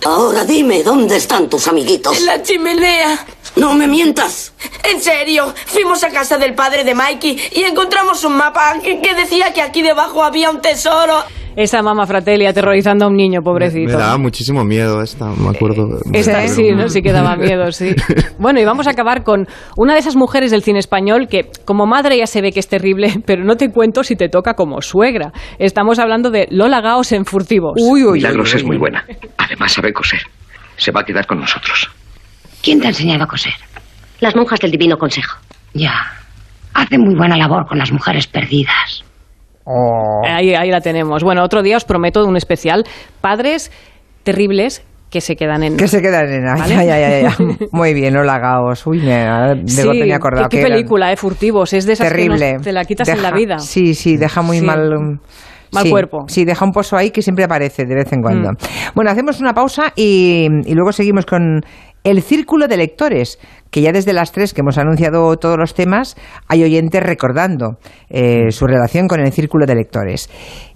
[0.04, 2.20] Ahora dime, ¿dónde están tus amiguitos?
[2.22, 3.24] La chimenea.
[3.56, 4.54] No me mientas.
[4.90, 9.52] En serio, fuimos a casa del padre de Mikey y encontramos un mapa que decía
[9.52, 11.22] que aquí debajo había un tesoro.
[11.54, 13.92] Esa mamá Fratelli aterrorizando a un niño, pobrecito.
[13.92, 15.98] Me daba muchísimo miedo esta, me acuerdo.
[16.12, 16.88] Esa sí, ¿no?
[16.88, 17.94] sí que daba miedo, sí.
[18.38, 21.84] Bueno, y vamos a acabar con una de esas mujeres del cine español que como
[21.84, 24.80] madre ya se ve que es terrible, pero no te cuento si te toca como
[24.80, 25.32] suegra.
[25.58, 27.74] Estamos hablando de Lola Gaos en Furtivos.
[27.78, 29.04] Uy, uy, Milagros es muy buena.
[29.36, 30.22] Además sabe coser.
[30.76, 31.90] Se va a quedar con nosotros.
[32.62, 33.52] ¿Quién te ha enseñado a coser?
[34.20, 35.38] Las monjas del Divino Consejo.
[35.74, 35.92] Ya.
[36.74, 39.04] Hace muy buena labor con las mujeres perdidas.
[40.24, 41.22] Ahí, ahí la tenemos.
[41.22, 42.84] Bueno, otro día os prometo un especial.
[43.20, 43.70] Padres
[44.22, 45.76] terribles que se quedan en...
[45.76, 46.48] Que se quedan en...
[46.48, 46.74] Ay, ¿Vale?
[46.76, 47.56] ay, ay, ay, ay.
[47.72, 48.86] Muy bien, Hola Gaos.
[48.86, 51.72] Uy, me, de Sí, golpe me he acordado qué, que qué eran- película, eh, Furtivos.
[51.74, 52.46] Es de esas Terrible.
[52.46, 53.58] que nos- te la quitas en la vida.
[53.58, 54.64] Sí, sí, deja muy Sí.
[54.64, 54.96] mal.
[54.96, 55.18] um,
[55.72, 56.24] Mal sí, cuerpo.
[56.28, 58.50] Sí, deja un pozo ahí que siempre aparece de vez en cuando.
[58.52, 58.56] Mm.
[58.94, 61.60] Bueno, hacemos una pausa y, y luego seguimos con
[62.04, 63.38] el círculo de lectores,
[63.70, 66.16] que ya desde las tres que hemos anunciado todos los temas,
[66.48, 67.78] hay oyentes recordando
[68.10, 70.28] eh, su relación con el círculo de lectores.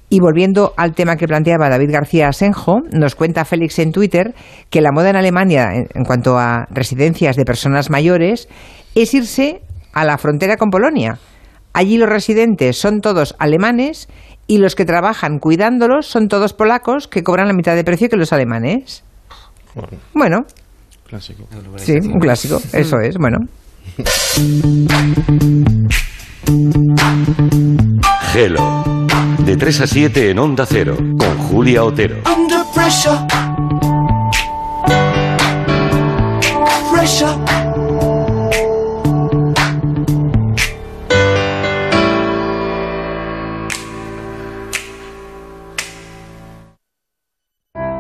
[0.09, 4.35] Y volviendo al tema que planteaba David García Asenjo, nos cuenta Félix en Twitter
[4.71, 8.49] que la moda en Alemania en, en cuanto a residencias de personas mayores
[8.95, 9.63] es irse
[9.93, 11.19] a la frontera con Polonia.
[11.73, 14.09] Allí los residentes son todos alemanes
[14.47, 18.17] y los que trabajan cuidándolos son todos polacos que cobran la mitad de precio que
[18.17, 19.03] los alemanes.
[20.15, 20.47] Bueno,
[21.09, 21.47] Clásico.
[21.77, 23.39] sí, un clásico, eso es, bueno.
[28.33, 28.85] Gelo.
[29.45, 32.17] De 3 a 7 en Onda Cero, con Julia Otero.
[32.27, 33.17] Under pressure.
[36.93, 37.66] Pressure.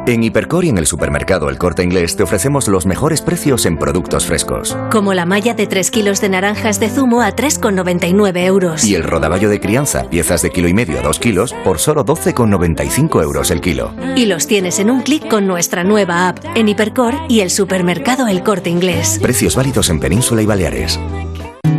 [0.06, 3.76] En Hipercor y en el supermercado El Corte Inglés te ofrecemos los mejores precios en
[3.76, 4.76] productos frescos.
[4.92, 8.84] Como la malla de 3 kilos de naranjas de zumo a 3,99 euros.
[8.84, 12.04] Y el rodaballo de crianza, piezas de kilo y medio a 2 kilos, por solo
[12.04, 13.92] 12,95 euros el kilo.
[14.14, 18.28] Y los tienes en un clic con nuestra nueva app, en Hipercor y el supermercado
[18.28, 19.18] El Corte Inglés.
[19.20, 21.00] Precios válidos en Península y Baleares.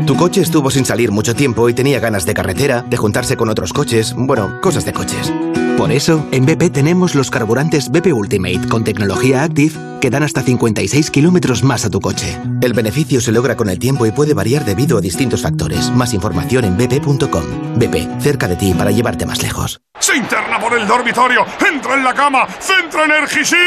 [0.06, 3.50] Tu coche estuvo sin salir mucho tiempo y tenía ganas de carretera, de juntarse con
[3.50, 5.34] otros coches, bueno, cosas de coches.
[5.78, 10.42] Por eso, en BP tenemos los carburantes BP Ultimate con tecnología Active que dan hasta
[10.42, 12.36] 56 kilómetros más a tu coche.
[12.62, 15.92] El beneficio se logra con el tiempo y puede variar debido a distintos factores.
[15.92, 17.44] Más información en bp.com.
[17.76, 19.80] BP, cerca de ti para llevarte más lejos.
[20.00, 23.58] Se interna por el dormitorio, entra en la cama, centra Energisil.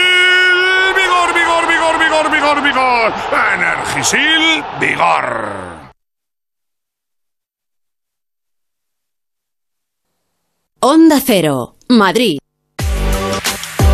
[0.97, 3.13] Vigor, vigor, vigor, vigor, vigor, vigor.
[3.55, 5.80] Energisil, vigor.
[10.83, 12.39] Onda Cero, Madrid.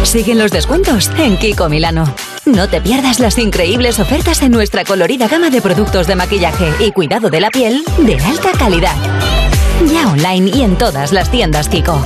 [0.05, 2.05] Siguen los descuentos en Kiko Milano.
[2.45, 6.93] No te pierdas las increíbles ofertas en nuestra colorida gama de productos de maquillaje y
[6.93, 8.95] cuidado de la piel de alta calidad.
[9.93, 12.01] Ya online y en todas las tiendas Kiko.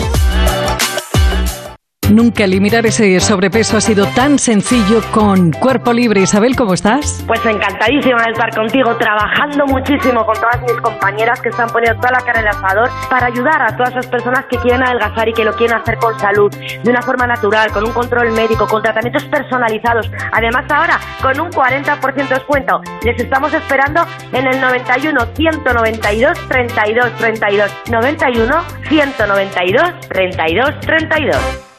[2.10, 6.22] Nunca eliminar ese sobrepeso ha sido tan sencillo con Cuerpo Libre.
[6.22, 7.22] Isabel, ¿cómo estás?
[7.24, 12.18] Pues encantadísima de estar contigo, trabajando muchísimo con todas mis compañeras que están poniendo toda
[12.18, 15.32] la cara en el asador para ayudar a todas esas personas que quieren adelgazar y
[15.32, 18.82] que lo quieren hacer con salud, de una forma natural, con un control médico, con
[18.82, 20.10] tratamientos personalizados.
[20.32, 22.80] Además ahora, con un 40% de descuento.
[23.04, 27.72] Les estamos esperando en el 91 192 32 32.
[27.88, 31.69] 91 192 32 32.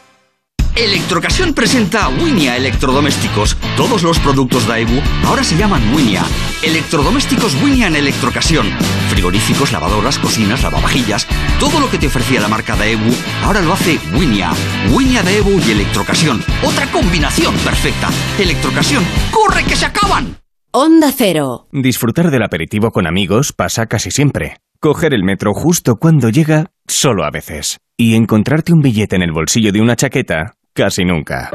[0.75, 3.57] Electrocasión presenta Winia Electrodomésticos.
[3.75, 6.23] Todos los productos Daewoo ahora se llaman Winia.
[6.63, 8.67] Electrodomésticos Winia en Electrocasión.
[9.09, 11.27] Frigoríficos, lavadoras, cocinas, lavavajillas.
[11.59, 14.51] Todo lo que te ofrecía la marca Daewoo ahora lo hace Winia.
[14.91, 16.41] Winia Daewoo y Electrocasión.
[16.63, 18.09] Otra combinación perfecta.
[18.39, 19.03] Electrocasión.
[19.29, 20.37] ¡Corre que se acaban!
[20.71, 21.67] Onda Cero.
[21.73, 24.55] Disfrutar del aperitivo con amigos pasa casi siempre.
[24.79, 27.79] Coger el metro justo cuando llega, solo a veces.
[27.97, 31.51] Y encontrarte un billete en el bolsillo de una chaqueta, casi nunca.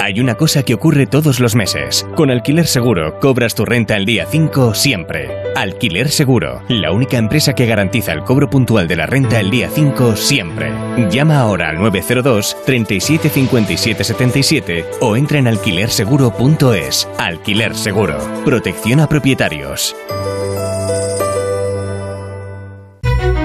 [0.00, 2.06] Hay una cosa que ocurre todos los meses.
[2.16, 5.30] Con Alquiler Seguro cobras tu renta el día 5 siempre.
[5.54, 9.70] Alquiler Seguro, la única empresa que garantiza el cobro puntual de la renta el día
[9.72, 10.72] 5 siempre.
[11.10, 17.08] Llama ahora al 902 37 57 77 o entra en alquilerseguro.es.
[17.18, 18.18] Alquiler Seguro.
[18.44, 19.94] Protección a propietarios.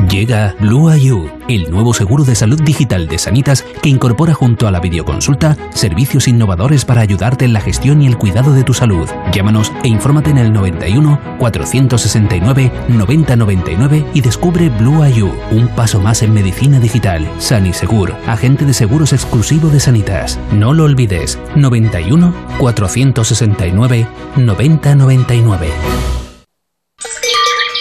[0.09, 4.71] Llega Blue IU, el nuevo seguro de salud digital de Sanitas que incorpora junto a
[4.71, 9.09] la videoconsulta servicios innovadores para ayudarte en la gestión y el cuidado de tu salud.
[9.33, 16.23] Llámanos e infórmate en el 91 469 9099 y descubre Blue IU, un paso más
[16.23, 17.29] en medicina digital.
[17.39, 20.39] Sanisegur, agente de seguros exclusivo de Sanitas.
[20.53, 25.67] No lo olvides, 91 469 9099.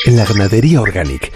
[0.06, 1.35] En la ganadería Organic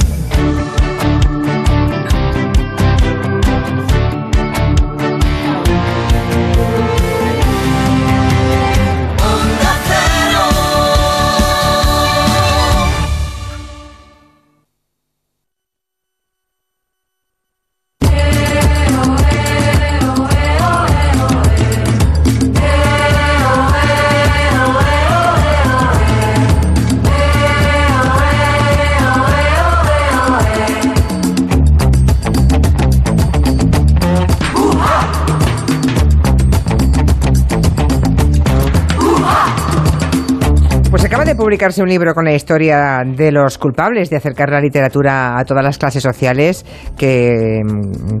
[41.61, 45.63] Publicarse un libro con la historia de los culpables de acercar la literatura a todas
[45.63, 46.65] las clases sociales,
[46.97, 47.59] que,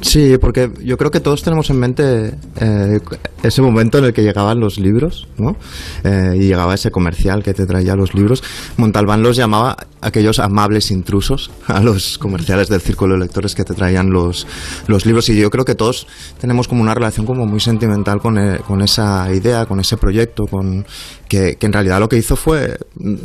[0.00, 3.00] Sí, porque yo creo que todos tenemos en mente eh,
[3.42, 5.56] ese momento en el que llegaban los libros, ¿no?
[6.04, 8.42] Eh, y llegaba ese comercial que te traía los libros.
[8.76, 13.74] Montalbán los llamaba aquellos amables intrusos a los comerciales del círculo de lectores que te
[13.74, 14.46] traían los,
[14.86, 15.28] los libros.
[15.28, 16.06] Y yo creo que todos
[16.40, 20.46] tenemos como una relación como muy sentimental con, eh, con esa idea, con ese proyecto,
[20.46, 20.84] con
[21.28, 22.78] que, que en realidad lo que hizo fue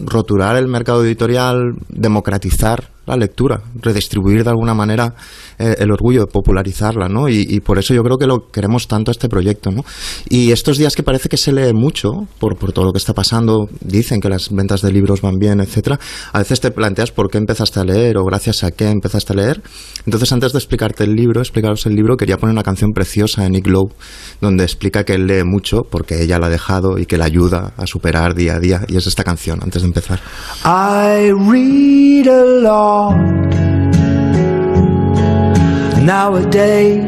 [0.05, 5.15] roturar el mercado editorial, democratizar la lectura, redistribuir de alguna manera
[5.57, 7.27] eh, el orgullo, popularizarla, ¿no?
[7.27, 9.83] Y, por eso yo creo que lo queremos tanto este proyecto, ¿no?
[10.29, 13.13] Y estos días que parece que se lee mucho por, por todo lo que está
[13.13, 15.99] pasando, dicen que las ventas de libros van bien, etcétera,
[16.31, 19.35] a veces te planteas por qué empezaste a leer o gracias a qué empezaste a
[19.35, 19.61] leer.
[20.05, 23.49] Entonces, antes de explicarte el libro, explicaros el libro, quería poner una canción preciosa de
[23.49, 23.91] Nick Lowe,
[24.41, 27.73] donde explica que él lee mucho porque ella la ha dejado y que le ayuda
[27.77, 28.81] a superar día a día.
[28.87, 30.19] Y es esta canción, antes de empezar.
[30.63, 32.90] I read a lot
[36.01, 37.06] nowadays,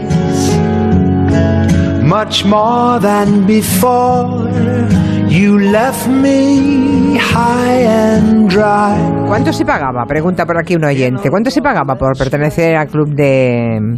[2.04, 4.50] much more than before.
[5.30, 8.98] You left me high and dry.
[9.28, 10.06] ¿Cuánto se pagaba?
[10.06, 11.30] Pregunta por aquí un oyente.
[11.30, 13.98] ¿Cuánto se pagaba por pertenecer al club de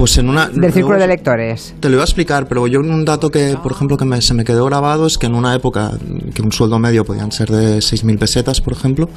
[0.00, 1.74] pues en una del círculo de lectores?
[1.78, 4.32] Te lo iba a explicar, pero yo un dato que, por ejemplo, que me, se
[4.32, 5.92] me quedó grabado es que en una época
[6.32, 9.10] que un sueldo medio podían ser de 6.000 pesetas, por ejemplo,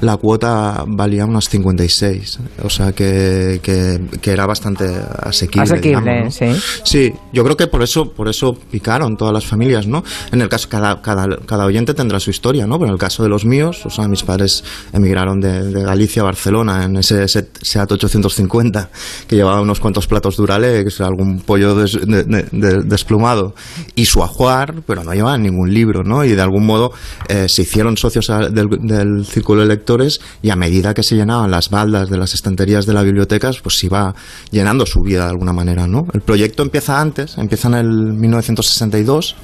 [0.00, 2.38] la cuota valía unas 56.
[2.62, 4.84] O sea que, que, que era bastante
[5.18, 5.62] asequible.
[5.64, 6.54] Asequible, digamos, ¿no?
[6.54, 6.62] sí.
[6.84, 10.04] Sí, yo creo que por eso, por eso picaron todas las familias, ¿no?
[10.30, 12.78] En el caso, cada, cada, cada oyente tendrá su historia, ¿no?
[12.78, 16.22] Pero en el caso de los míos, o sea, mis padres emigraron de, de Galicia
[16.22, 18.90] a Barcelona en ese Seat 850
[19.26, 23.54] que llevaba unos cuantos platos durales, algún pollo des, de, de, desplumado
[23.94, 26.24] y su ajuar, pero no llevaban ningún libro, ¿no?
[26.24, 26.92] Y de algún modo
[27.28, 31.70] eh, se hicieron socios del, círculo de lectores y a medida que se llenaban las
[31.70, 34.14] baldas de las estanterías de las bibliotecas, pues se iba
[34.50, 36.06] llenando su vida de alguna manera, ¿no?
[36.12, 39.36] El proyecto empieza antes, empieza en el 1962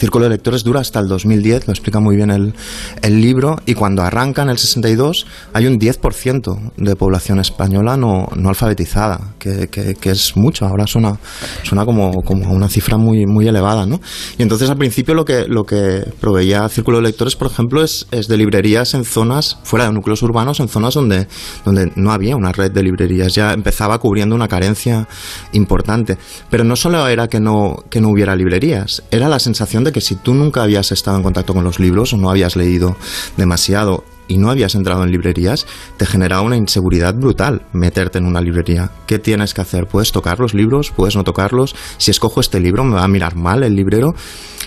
[0.00, 2.54] Círculo de Lectores dura hasta el 2010, lo explica muy bien el,
[3.02, 8.26] el libro, y cuando arranca en el 62 hay un 10% de población española no,
[8.34, 11.18] no alfabetizada, que, que, es mucho, ahora suena,
[11.64, 14.00] suena como, como una cifra muy, muy elevada, ¿no?
[14.38, 18.06] Y entonces al principio lo que, lo que proveía Círculo de Lectores, por ejemplo, es,
[18.10, 21.28] es de librerías en zonas, fuera de núcleos urbanos, en zonas donde,
[21.66, 25.06] donde no había una red de librerías, ya empezaba cubriendo una carencia
[25.52, 26.16] importante.
[26.48, 30.00] Pero no solo era que no, que no hubiera librerías, era la sensación de que
[30.00, 32.96] si tú nunca habías estado en contacto con los libros o no habías leído
[33.36, 38.40] demasiado y no habías entrado en librerías, te generaba una inseguridad brutal meterte en una
[38.40, 38.92] librería.
[39.06, 39.86] ¿Qué tienes que hacer?
[39.86, 40.92] ¿Puedes tocar los libros?
[40.92, 41.74] ¿Puedes no tocarlos?
[41.98, 44.14] Si escojo este libro, ¿me va a mirar mal el librero?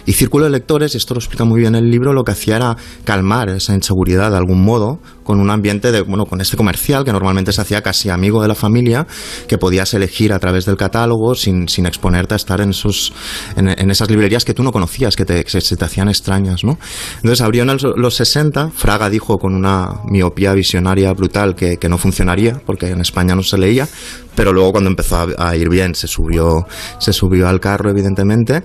[0.06, 2.78] Y Círculo de Lectores, esto lo explica muy bien el libro, lo que hacía era
[3.06, 7.13] calmar esa inseguridad de algún modo con un ambiente de, bueno, con este comercial que
[7.13, 9.08] normalmente se hacía casi amigo de la familia,
[9.48, 13.13] que podías elegir a través del catálogo sin, sin exponerte a estar en, esos,
[13.56, 16.63] en, en, esas librerías que tú no conocías, que, te, que se te hacían extrañas,
[16.63, 16.78] ¿no?
[17.18, 21.88] Entonces abrió en el, los 60, Fraga dijo con una miopía visionaria brutal que, que,
[21.88, 23.88] no funcionaría, porque en España no se leía,
[24.36, 26.66] pero luego cuando empezó a, a ir bien se subió,
[27.00, 28.63] se subió al carro, evidentemente.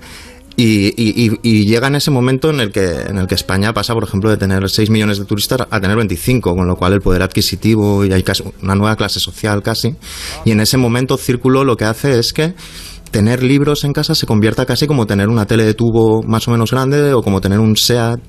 [0.61, 3.93] Y, y, y, llega en ese momento en el, que, en el que España pasa,
[3.93, 6.99] por ejemplo, de tener 6 millones de turistas a tener 25, con lo cual el
[6.99, 9.95] poder adquisitivo y hay casi una nueva clase social casi.
[10.43, 12.55] Y en ese momento Círculo lo que hace es que
[13.11, 16.51] tener libros en casa se convierta casi como tener una tele de tubo más o
[16.51, 18.19] menos grande o como tener un SEAT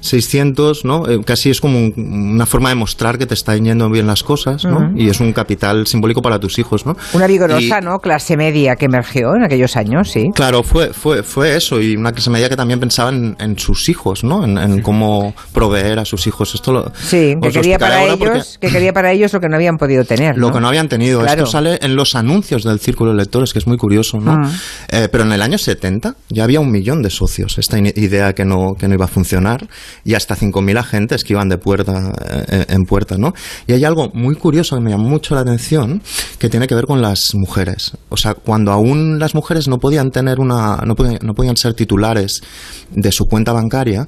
[0.00, 1.08] 600, ¿no?
[1.08, 1.94] Eh, casi es como un,
[2.34, 4.76] una forma de mostrar que te están yendo bien las cosas, ¿no?
[4.76, 5.00] Uh -huh.
[5.00, 6.96] Y es un capital simbólico para tus hijos, ¿no?
[7.12, 7.98] Una vigorosa, y, ¿no?
[7.98, 10.30] Clase media que emergió en aquellos años, sí.
[10.34, 13.88] Claro, fue, fue, fue eso y una clase media que también pensaba en, en sus
[13.88, 14.44] hijos, ¿no?
[14.44, 16.54] En, en, cómo proveer a sus hijos.
[16.54, 19.76] Esto lo, sí, que quería para ellos, que quería para ellos lo que no habían
[19.76, 20.36] podido tener.
[20.36, 20.54] Lo ¿no?
[20.54, 21.20] que no habían tenido.
[21.20, 21.42] Claro.
[21.42, 24.29] Esto sale en los anuncios del Círculo de Lectores, que es muy curioso, ¿no?
[24.32, 24.60] Uh -huh.
[24.88, 28.44] eh, pero en el año 70 ya había un millón de socios, esta idea que
[28.44, 29.68] no, que no iba a funcionar,
[30.04, 32.12] y hasta 5.000 agentes que iban de puerta
[32.48, 33.32] eh, en puerta, ¿no?
[33.66, 36.02] Y hay algo muy curioso que me llamó mucho la atención,
[36.38, 37.92] que tiene que ver con las mujeres.
[38.08, 41.74] O sea, cuando aún las mujeres no podían tener una, no podían, no podían ser
[41.74, 42.42] titulares
[42.90, 44.06] de su cuenta bancaria,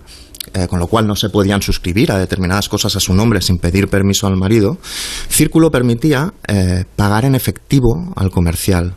[0.54, 3.58] eh, con lo cual no se podían suscribir a determinadas cosas a su nombre sin
[3.58, 4.76] pedir permiso al marido,
[5.28, 8.96] Círculo permitía eh, pagar en efectivo al comercial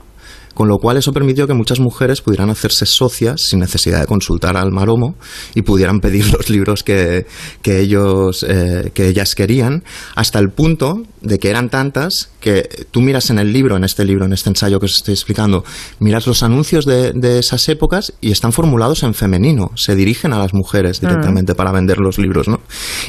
[0.55, 4.57] con lo cual eso permitió que muchas mujeres pudieran hacerse socias sin necesidad de consultar
[4.57, 5.15] al maromo
[5.53, 7.27] y pudieran pedir los libros que,
[7.61, 9.83] que ellos eh, que ellas querían
[10.15, 14.05] hasta el punto de que eran tantas que tú miras en el libro, en este
[14.05, 15.63] libro, en este ensayo que os estoy explicando,
[15.99, 20.39] miras los anuncios de, de esas épocas y están formulados en femenino, se dirigen a
[20.39, 21.57] las mujeres directamente -huh.
[21.57, 22.61] para vender los libros, ¿no?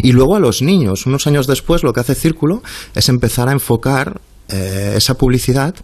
[0.03, 2.63] Y luego a los niños, unos años después lo que hace Círculo
[2.95, 5.75] es empezar a enfocar eh, esa publicidad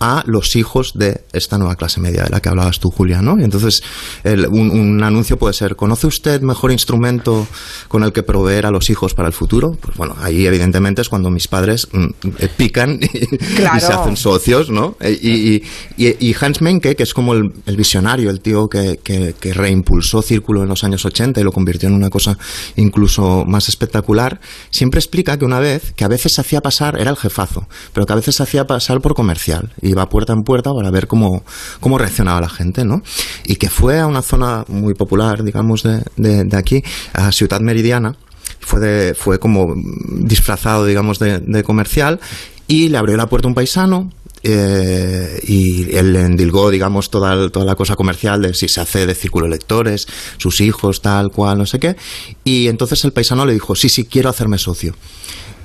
[0.00, 3.38] a los hijos de esta nueva clase media de la que hablabas tú, Julia, ¿no?
[3.40, 3.82] Y entonces
[4.24, 7.46] el- un, un anuncio puede ser, ¿conoce usted mejor instrumento
[7.88, 9.78] con el que proveer a los hijos para el futuro?
[9.80, 12.04] Pues bueno, ahí evidentemente es cuando mis padres mm,
[12.38, 13.08] eh, pican y,
[13.56, 13.76] Claro.
[13.78, 14.96] y se hacen socios, ¿no?
[15.00, 15.62] Eh, Y, y-
[15.96, 19.54] y- y Hans Menke, que es como el, el visionario, el tío que, que- que
[19.54, 22.36] reimpulsó Círculo en los años 80 y lo convirtió en una cosa
[22.76, 24.40] incluso más espectacular,
[24.70, 28.04] siempre explica que una vez, que a veces se hacía pasar, era el jefazo, pero
[28.04, 31.44] que a veces se hacía pasar por comercial, iba puerta en puerta para ver cómo,
[31.80, 33.02] cómo reaccionaba la gente, ¿no?
[33.46, 36.82] Y que fue a una zona muy popular, digamos, de, de- aquí,
[37.14, 38.16] a Ciudad Meridiana,
[38.60, 39.74] fue, de, fue como
[40.18, 42.18] disfrazado, digamos, de, comercial
[42.66, 44.10] y le abrió la puerta a un paisano
[44.42, 49.14] eh, y él endilgó, digamos, toda, toda la cosa comercial de si se hace de
[49.14, 50.06] círculo de lectores,
[50.38, 51.96] sus hijos, tal cual, no sé qué.
[52.42, 54.94] Y entonces el paisano le dijo, sí, sí, quiero hacerme socio.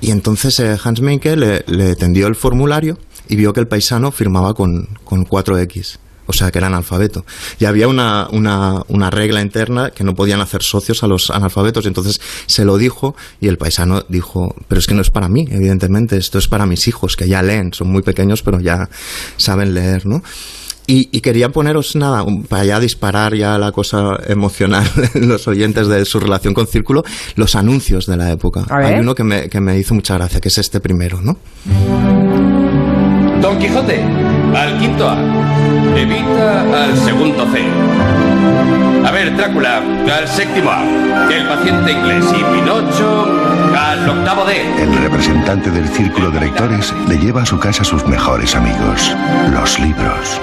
[0.00, 2.98] Y entonces eh, Hans Menke le, le tendió el formulario
[3.28, 5.98] y vio que el paisano firmaba con, con 4X.
[6.26, 7.24] O sea, que era analfabeto.
[7.58, 11.84] Y había una, una, una regla interna que no podían hacer socios a los analfabetos.
[11.84, 15.28] Y entonces se lo dijo y el paisano dijo, pero es que no es para
[15.28, 18.88] mí, evidentemente, esto es para mis hijos, que ya leen, son muy pequeños, pero ya
[19.38, 20.22] saben leer, ¿no?
[20.90, 24.84] Y, y quería poneros nada, un- para ya disparar ya la cosa emocional
[25.14, 27.04] en los oyentes de su relación con Círculo,
[27.36, 28.64] los anuncios de la época.
[28.94, 31.36] Hay uno que me, que me hizo mucha gracia, que es este primero, ¿no?
[33.40, 34.02] Don Quijote,
[34.54, 35.16] al quinto A.
[35.96, 37.62] Evita al segundo C.
[39.06, 40.82] A ver, Drácula, al séptimo A.
[41.32, 44.48] El paciente inglés y Pinocho al octavo.
[44.48, 49.14] El representante del círculo de lectores le lleva a su casa sus mejores amigos,
[49.52, 50.40] los libros.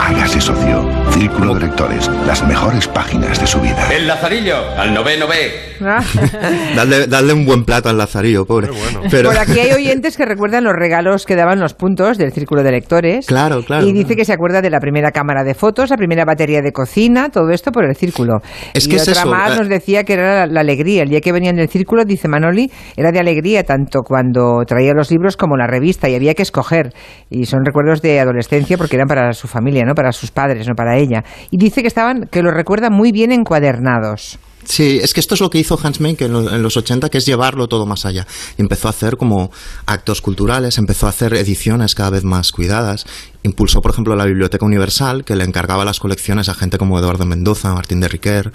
[0.00, 0.88] Hágase socio.
[1.10, 3.88] Círculo de lectores, las mejores páginas de su vida.
[3.92, 5.66] El Lazarillo, al noveno B.
[6.76, 8.68] Dadle, dadle un buen plato al Lazarillo, pobre.
[9.10, 12.62] Pero, Por aquí hay oyentes que recuerdan los regalos que daban los puntos del círculo
[12.62, 13.26] de lectores.
[13.26, 13.86] Claro, claro.
[13.86, 16.72] Y dice que se acuerda de la primera cámara de fotos, la primera batería de
[16.72, 18.38] cocina, todo esto por el círculo.
[18.74, 19.58] Es y que es otra eso, más eh.
[19.58, 21.02] nos decía que era la, la alegría.
[21.02, 25.10] El día que venían del círculo, dice Manoli, era de alegría tanto cuando traía los
[25.10, 26.92] libros como la revista y había que escoger.
[27.30, 30.74] Y son recuerdos de adolescencia porque eran para su familia, no para sus padres, no
[30.74, 31.24] para ella.
[31.50, 34.38] Y dice que estaban, que lo recuerda muy bien encuadernados.
[34.66, 37.08] Sí, es que esto es lo que hizo Hans Menke en, lo- en los 80,
[37.08, 38.26] que es llevarlo todo más allá.
[38.58, 39.50] Empezó a hacer como
[39.86, 43.06] actos culturales, empezó a hacer ediciones cada vez más cuidadas.
[43.44, 47.24] Impulsó, por ejemplo, la Biblioteca Universal, que le encargaba las colecciones a gente como Eduardo
[47.26, 48.50] Mendoza, Martín de Riquer,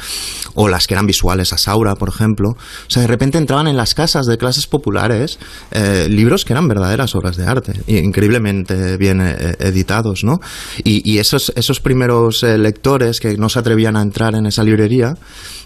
[0.54, 2.50] o las que eran visuales a Saura, por ejemplo.
[2.50, 5.40] O sea, de repente entraban en las casas de clases populares
[5.72, 10.42] eh, libros que eran verdaderas obras de arte, increíblemente bien eh, editados, ¿no?
[10.84, 14.62] Y, y esos, esos primeros eh, lectores que no se atrevían a entrar en esa
[14.64, 15.16] librería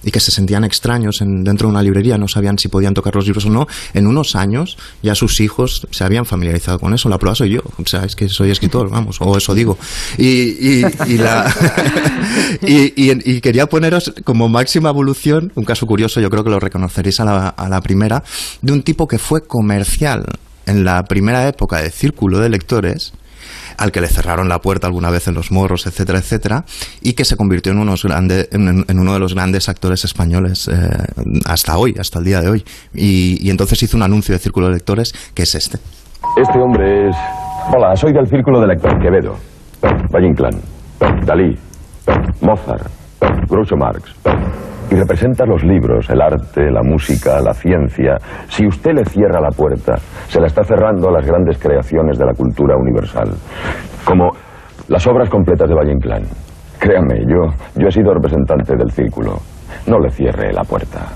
[0.03, 3.15] y que se sentían extraños en- dentro de una librería, no sabían si podían tocar
[3.15, 7.09] los libros o no, en unos años ya sus hijos se habían familiarizado con eso.
[7.09, 9.77] La prueba soy yo, o sea, es que soy escritor, vamos, o eso digo.
[10.17, 11.19] Y, y, y
[13.25, 17.25] y quería poneros como máxima evolución, un caso curioso, yo creo que lo reconoceréis a
[17.25, 18.23] la, a la primera,
[18.61, 20.25] de un tipo que fue comercial
[20.65, 23.13] en la primera época de círculo de lectores,
[23.77, 26.65] al que le cerraron la puerta alguna vez en los morros, etcétera, etcétera,
[27.01, 30.89] y que se convirtió en, unos grande, en, uno de los grandes actores españoles eh,
[31.45, 32.63] hasta hoy, hasta el día de hoy.
[32.93, 35.77] Y, entonces hizo un anuncio de Círculo de Lectores que es este.
[36.41, 37.15] Este hombre es...
[37.73, 39.35] Hola, soy del Círculo de Lector Quevedo.
[40.13, 40.61] Valle Inclán.
[41.25, 41.57] Dalí.
[42.41, 43.04] Mozart.
[43.49, 44.15] Groucho Marx.
[44.91, 48.17] Y representa los libros, el arte, la música, la ciencia.
[48.47, 49.95] Si usted le cierra la puerta,
[50.27, 53.29] se la está cerrando a las grandes creaciones de la cultura universal.
[54.05, 54.31] Como
[54.87, 56.23] las obras completas de Valle Inclán.
[56.79, 59.39] Créame, yo, yo he sido representante del Círculo.
[59.87, 61.07] No le cierre la puerta.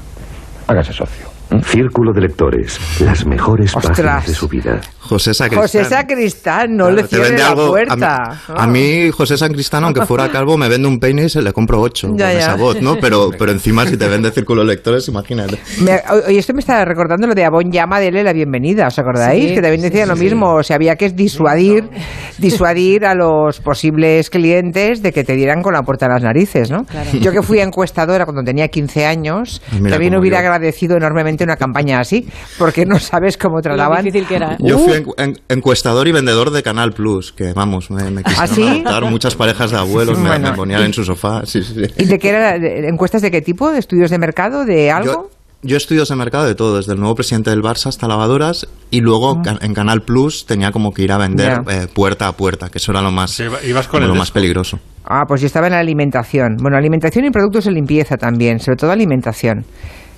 [0.68, 1.39] Hágase socio.
[1.64, 3.97] Círculo de lectores, las mejores Ostras.
[3.97, 4.82] páginas de su vida.
[5.00, 5.62] José Sacristán.
[5.64, 8.41] José Sacristán, no le Te cierre la algo- a mí- puerta.
[8.56, 11.52] A mí, José San Cristán, aunque fuera calvo, me vende un peine y se le
[11.52, 12.39] compro ocho Ya, con ya.
[12.39, 12.97] esa voz, ¿no?
[13.02, 15.58] Pero, pero encima, si te vende Círculo de Lectores, imagínate.
[15.82, 19.50] Me- oye, esto me está recordando lo de Abón Llama, dele la bienvenida, ¿os acordáis?
[19.50, 20.24] Sí, que también decía sí, lo sí.
[20.26, 21.89] mismo, o sea, había que disuadir,
[22.38, 26.70] disuadir a los posibles clientes de que te dieran con la puerta a las narices,
[26.70, 26.84] ¿no?
[26.84, 27.10] Claro.
[27.20, 30.47] Yo que fui encuestadora cuando tenía 15 años, mira también hubiera yo.
[30.50, 32.28] agradecido enormemente una campaña así,
[32.58, 34.04] porque no sabes cómo trataban.
[34.04, 34.58] difícil que era.
[34.60, 38.24] Yo Uh, fui en- en- encuestador y vendedor de Canal Plus, que vamos, me, me
[38.24, 38.64] quisieron ¿Ah, sí?
[38.64, 40.52] adoptar muchas parejas de abuelos, me- Bueno.
[40.52, 41.42] me, ponían en su sofá.
[41.46, 41.94] Sí, sí, sí.
[41.98, 42.56] ¿Y de qué era?
[42.88, 43.72] ¿Encuestas de qué tipo?
[43.72, 44.66] ¿De estudios de mercado?
[44.66, 45.30] ¿De algo?
[45.64, 48.68] Yo, yo estudios de mercado de todo, desde el nuevo presidente del Barça hasta lavadoras,
[48.92, 51.64] y luego ca- en Canal Plus tenía como que ir a vender Ah.
[51.70, 54.80] Eh, puerta a puerta, que eso era lo más, ibas con lo más peligroso.
[55.12, 56.56] Ah, pues yo estaba en la alimentación.
[56.62, 59.66] Bueno, alimentación y productos de limpieza también, sobre todo alimentación.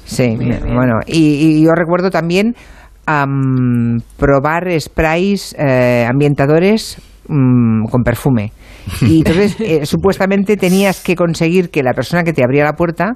[0.06, 2.56] Sí, bueno, y, y yo recuerdo también
[3.06, 6.98] am, probar sprays eh, ambientadores
[7.28, 8.52] mm, con perfume.
[9.02, 13.14] Y entonces, eh, supuestamente tenías que conseguir que la persona que te abría la puerta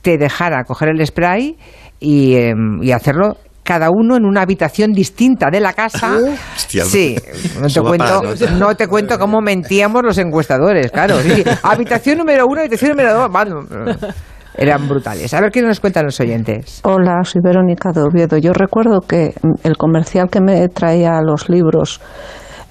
[0.00, 1.56] te dejara coger el spray
[1.98, 6.16] y, em, y hacerlo cada uno en una habitación distinta de la casa.
[6.56, 7.16] Hostia, Sí,
[7.60, 8.50] no te, cuento, nota.
[8.52, 11.20] no te cuento cómo mentíamos los encuestadores, claro.
[11.20, 11.44] Sí, sí.
[11.62, 13.60] Habitación número uno, habitación número dos, bueno,
[14.58, 15.32] eran brutales.
[15.34, 16.80] A ver qué nos cuentan los oyentes.
[16.84, 18.36] Hola, soy Verónica de Oviedo.
[18.38, 19.32] Yo recuerdo que
[19.62, 22.00] el comercial que me traía los libros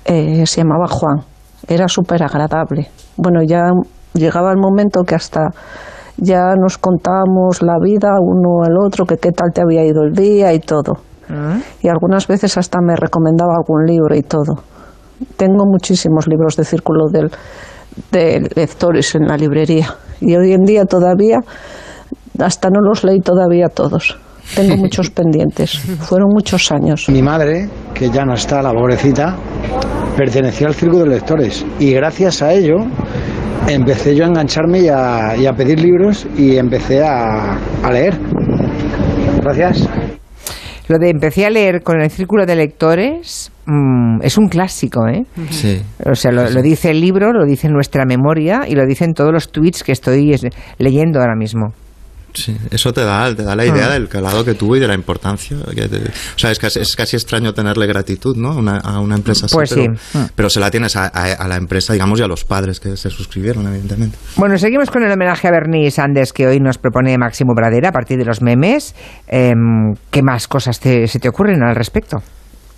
[0.03, 1.21] eh, se llamaba Juan.
[1.67, 2.89] Era súper agradable.
[3.15, 3.71] Bueno, ya
[4.13, 5.47] llegaba el momento que hasta
[6.17, 10.13] ya nos contábamos la vida uno al otro, que qué tal te había ido el
[10.13, 10.93] día y todo.
[11.81, 14.63] Y algunas veces hasta me recomendaba algún libro y todo.
[15.35, 17.29] Tengo muchísimos libros de círculo del,
[18.11, 19.87] de lectores en la librería.
[20.21, 21.39] Y hoy en día todavía,
[22.39, 24.17] hasta no los leí todavía todos.
[24.55, 25.77] Tengo muchos pendientes.
[25.77, 27.09] Fueron muchos años.
[27.09, 29.35] Mi madre, que ya no está, la pobrecita,
[30.15, 32.77] pertenecía al círculo de lectores y gracias a ello
[33.67, 38.17] empecé yo a engancharme y a, y a pedir libros y empecé a, a leer.
[39.41, 39.87] Gracias.
[40.89, 45.23] Lo de empecé a leer con el círculo de lectores mm, es un clásico, ¿eh?
[45.49, 45.81] Sí.
[46.05, 49.31] O sea, lo, lo dice el libro, lo dice nuestra memoria y lo dicen todos
[49.33, 50.45] los tweets que estoy es-
[50.77, 51.73] leyendo ahora mismo.
[52.33, 53.93] Sí, eso te da, te da la idea Ah.
[53.93, 55.57] del calado que tuvo y de la importancia.
[55.73, 58.49] que te- o sea, es casi, es casi extraño tenerle gratitud ¿no?
[58.51, 59.55] a, una, a una empresa así.
[59.55, 60.19] Pues pero, sí.
[60.35, 62.95] pero se la tienes a, a- a la empresa, digamos, y a los padres que
[62.95, 64.17] se suscribieron, evidentemente.
[64.35, 67.91] Bueno, seguimos con el homenaje a Bernie Sanders que hoy nos propone Máximo Bradera a
[67.91, 68.93] partir de los memes.
[69.27, 72.17] Em, ¿Qué más cosas te- se te ocurren al respecto?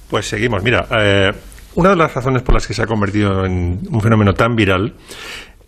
[0.10, 0.64] Pues seguimos.
[0.64, 1.32] Mira, eh,
[1.76, 4.95] una de las razones por las que se ha convertido en un fenómeno tan viral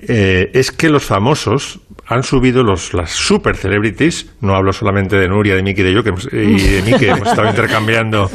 [0.08, 5.28] eh, es que los famosos han subido los, las super celebrities, no hablo solamente de
[5.30, 8.30] Nuria, de Miki de yo, que hemos- y de que hemos estado intercambiando,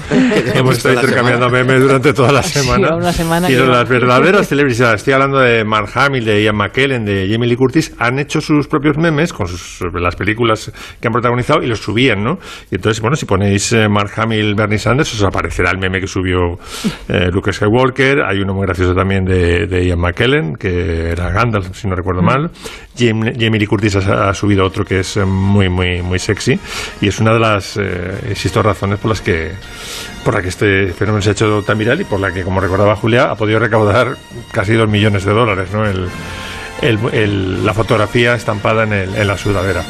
[0.55, 2.95] hemos estado intercambiando memes durante toda la Sí, semana.
[2.97, 7.05] una semana y que- las verdaderas celebrities, estoy hablando de Mark Hamill, de Ian McKellen,
[7.05, 11.13] de Jamie Lee Curtis, han hecho sus propios memes con sus, las películas que han
[11.13, 12.39] protagonizado y los subían, ¿no?
[12.71, 16.07] Y entonces, bueno, si ponéis eh, Mark Hamill, Bernie Sanders, os aparecerá el meme que
[16.07, 16.59] subió
[17.09, 18.23] eh, Luke Skywalker.
[18.23, 22.23] Hay uno muy gracioso también de, de Ian McKellen, que era Gandalf, si no recuerdo
[22.23, 22.51] mal.
[22.97, 26.59] Jamie, Curtis ha, subido otro que es eh, muy, muy, muy sexy.
[27.01, 29.53] Y es una de las, eh, insisto, razones por las que
[30.25, 32.61] por la que este fenómeno se ha hecho tan viral y por la que, como
[32.61, 34.17] recordaba Julia, ha podido recaudar
[34.51, 35.85] casi dos millones de dólares, ¿no?
[35.87, 39.85] El, la fotografía estampada en, en la sudadera.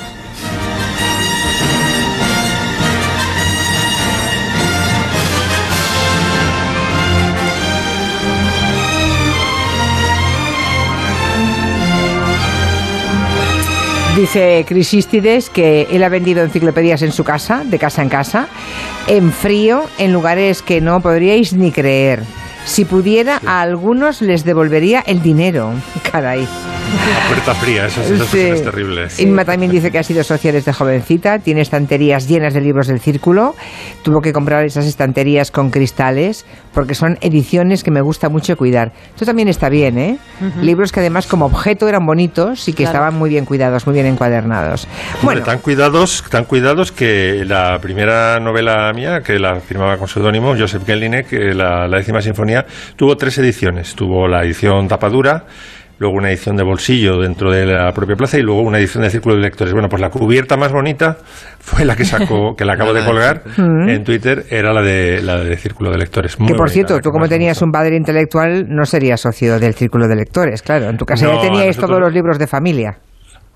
[14.17, 18.49] Dice Crisístides que él ha vendido enciclopedias en su casa, de casa en casa,
[19.09, 22.23] en frío, en lugares que no podríais ni creer.
[22.67, 25.73] Si pudiera, a algunos les devolvería el dinero.
[26.13, 26.41] Caray.
[26.43, 28.39] La puerta fría, esa, esa Sí.
[28.41, 29.07] es terrible.
[29.19, 33.01] Inma también dice que ha sido socia desde jovencita, tiene estanterías llenas de libros del
[33.01, 33.55] círculo,
[34.03, 38.93] tuvo que comprar esas estanterías con cristales porque son ediciones que me gusta mucho cuidar.
[39.11, 40.19] Esto también está bien, ¿eh?
[40.41, 40.61] Ujú.
[40.61, 42.91] Libros que además como objeto eran bonitos y que Claro.
[42.99, 44.87] estaban muy bien cuidados, muy bien encuadernados.
[45.23, 50.55] Bueno, tan cuidados, tan cuidados que la primera novela mía, que la firmaba con seudónimo,
[50.57, 52.56] Joseph Gelinek, eh, la, la décima sinfonía,
[52.97, 53.95] tuvo tres ediciones.
[53.95, 55.45] Tuvo la edición tapadura,
[55.99, 59.11] luego una edición de bolsillo dentro de la propia plaza y luego una edición de
[59.11, 59.73] círculo de lectores.
[59.73, 61.17] Bueno, pues la cubierta más bonita
[61.59, 65.39] fue la que sacó, que la acabo de colgar en Twitter, era la de la
[65.43, 66.39] de círculo de lectores.
[66.39, 69.75] Muy que por bonita, cierto, tú como tenías un padre intelectual, no serías socio del
[69.75, 70.89] círculo de lectores, claro.
[70.91, 72.99] En tu casa No, ya teníais nosotros- todos los libros de familia.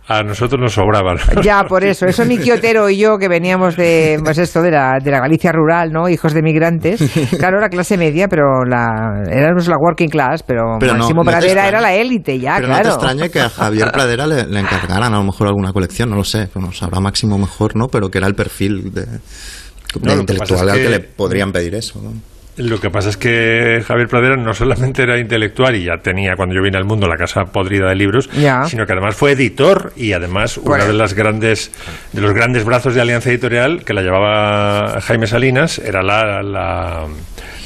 [0.09, 1.19] A nosotros nos sobraban.
[1.43, 2.05] Ya, por eso.
[2.07, 5.53] Eso Miki Otero y yo, que veníamos de, pues esto, de la, de la Galicia
[5.53, 6.09] rural, ¿no?
[6.09, 7.01] Hijos de migrantes.
[7.39, 11.31] Claro, la clase media, pero la, éramos la working class, pero, Pero no- Máximo no
[11.31, 11.69] Pradera extraña.
[11.69, 12.83] era la élite ya, Pero claro.
[12.89, 16.11] no te extrañe que a Javier Pradera le, le encargaran a lo mejor alguna colección,
[16.11, 17.87] no lo sé, bueno, sabrá Máximo mejor, ¿no?
[17.87, 19.19] Pero que era el perfil de, de
[20.03, 22.01] No, que intelectual es al que que- le podrían pedir eso.
[22.03, 22.13] ¿no?
[22.57, 26.55] Lo que pasa es que Javier Pradera no solamente era intelectual y ya tenía cuando
[26.55, 28.29] yo vine al mundo la casa podrida de libros,
[28.67, 31.71] sino que además fue editor y además una de las grandes
[32.13, 37.07] de los grandes brazos de Alianza Editorial que la llevaba Jaime Salinas era la, la,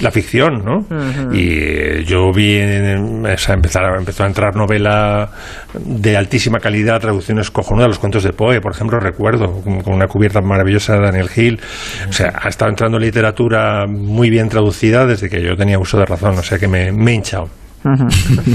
[0.01, 0.87] la ficción, ¿no?
[1.33, 5.31] Y yo vi o sea, empezar, empezó a entrar novela
[5.75, 10.07] de altísima calidad, traducciones cojonudas, los cuentos de Poe, por ejemplo, recuerdo, con, con una
[10.07, 11.61] cubierta maravillosa de Daniel Hill.
[12.09, 14.74] O sea, ha estado entrando literatura muy bien traducida
[15.07, 17.49] desde que yo tenía uso de razón, o sea que me, me he hinchado.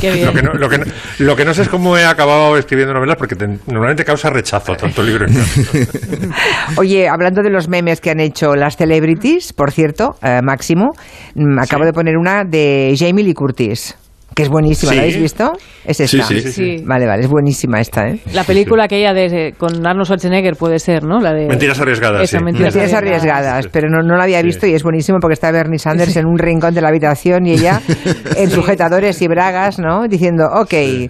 [0.01, 0.25] Qué bien.
[0.25, 0.85] Lo que, no, lo, que no,
[1.19, 4.75] lo que no sé es cómo he acabado escribiendo novelas porque te- normalmente causa rechazo
[4.75, 5.27] tanto libro.
[6.77, 10.91] Oye, hablando de los memes que han hecho las celebrities, por cierto, eh, Máximo,
[11.35, 13.95] mm, acabo de poner una de Jamie Lee Curtis,
[14.35, 14.95] que es buenísima, Sí.
[14.95, 15.51] ¿la habéis visto?
[15.83, 16.23] Es esta.
[16.23, 16.83] sí, sí, sí.
[16.85, 18.19] Vale, vale, es buenísima esta, ¿eh?
[18.33, 21.19] La película aquella de, con Arnold Schwarzenegger puede ser, ¿no?
[21.19, 22.43] La de Mentiras arriesgadas, Esa, sí.
[22.43, 25.79] Mentiras, Mentiras arriesgadas, pero no, no la había visto y es buenísimo porque está Bernie
[25.79, 27.81] Sanders en un rincón de la habitación y ella
[28.37, 30.07] en sujetadores y bragas, ¿no?
[30.07, 31.09] Diciendo, ok, eh,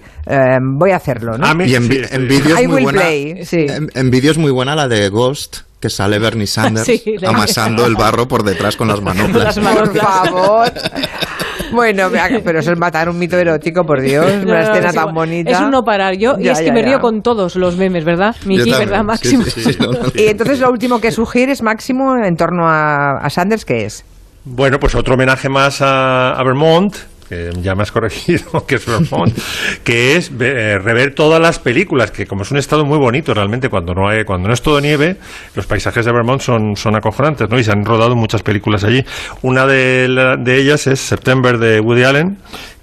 [0.78, 1.46] voy a hacerlo, ¿no?
[1.66, 3.66] y en, en vídeos I muy will buena, play, sí.
[3.70, 7.96] en, en vídeos muy buena la de Ghost que sale Bernie Sanders Sí, amasando el
[7.96, 9.58] barro por detrás con las manoplas.
[9.60, 10.72] Por favor.
[11.72, 12.10] Bueno,
[12.44, 15.14] pero eso es matar un mito erótico, por Dios, No, una no, escena es tan
[15.14, 15.52] bonita.
[15.52, 16.16] Es un no parar.
[16.18, 18.36] Yo, y Ya, es que ya, me río con todos los memes, ¿verdad?
[18.46, 19.44] Miki, también, ¿verdad, Máximo?
[19.44, 20.00] sí, sí, no, no.
[20.16, 24.04] Y entonces lo último que sugieres, Máximo, en torno a, a Sanders, ¿qué es?
[24.46, 26.96] Bueno, pues otro homenaje más a, a Vermont,
[27.30, 29.38] que ya me has corregido, que es Vermont,
[29.84, 33.70] que es eh, rever todas las películas, que como es un estado muy bonito realmente,
[33.70, 35.18] cuando no hay, cuando no es todo nieve,
[35.56, 37.60] los paisajes de Vermont son, son acojonantes, ¿no?
[37.60, 39.06] Y se han rodado muchas películas allí.
[39.44, 42.38] Una de, la- de ellas es September de Woody Allen,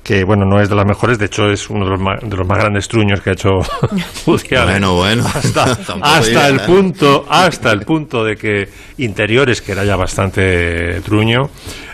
[0.04, 2.36] que bueno, no es de las mejores, de hecho es uno de los más, de
[2.36, 3.58] los más grandes truños que ha hecho
[4.26, 4.66] Woody Allen.
[4.82, 5.24] Bueno, bueno.
[5.26, 5.64] Hasta,
[6.02, 8.68] hasta el punto, hasta el punto de que
[8.98, 11.50] Interiores, que era ya bastante truño,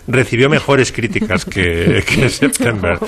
[0.08, 2.98] recibió mejores críticas que, que September.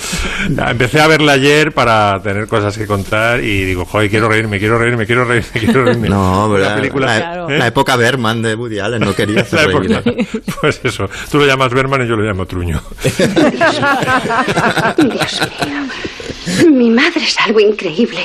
[0.68, 4.78] Empecé a verla ayer para tener cosas que contar y digo, joder, quiero reírme, quiero
[4.78, 6.08] reírme, quiero reírme, quiero reírme.
[6.08, 7.06] No, pero La la, película-
[7.46, 7.58] la- ¿eh?
[7.58, 9.92] la época Berman de Woody Allen no quería hacer La reír.
[9.92, 10.12] época-
[10.60, 12.80] Pues eso, tú lo llamas Berman y yo lo llamo Truño.
[14.96, 16.70] Dios mío.
[16.72, 18.20] Mi madre es algo increíble.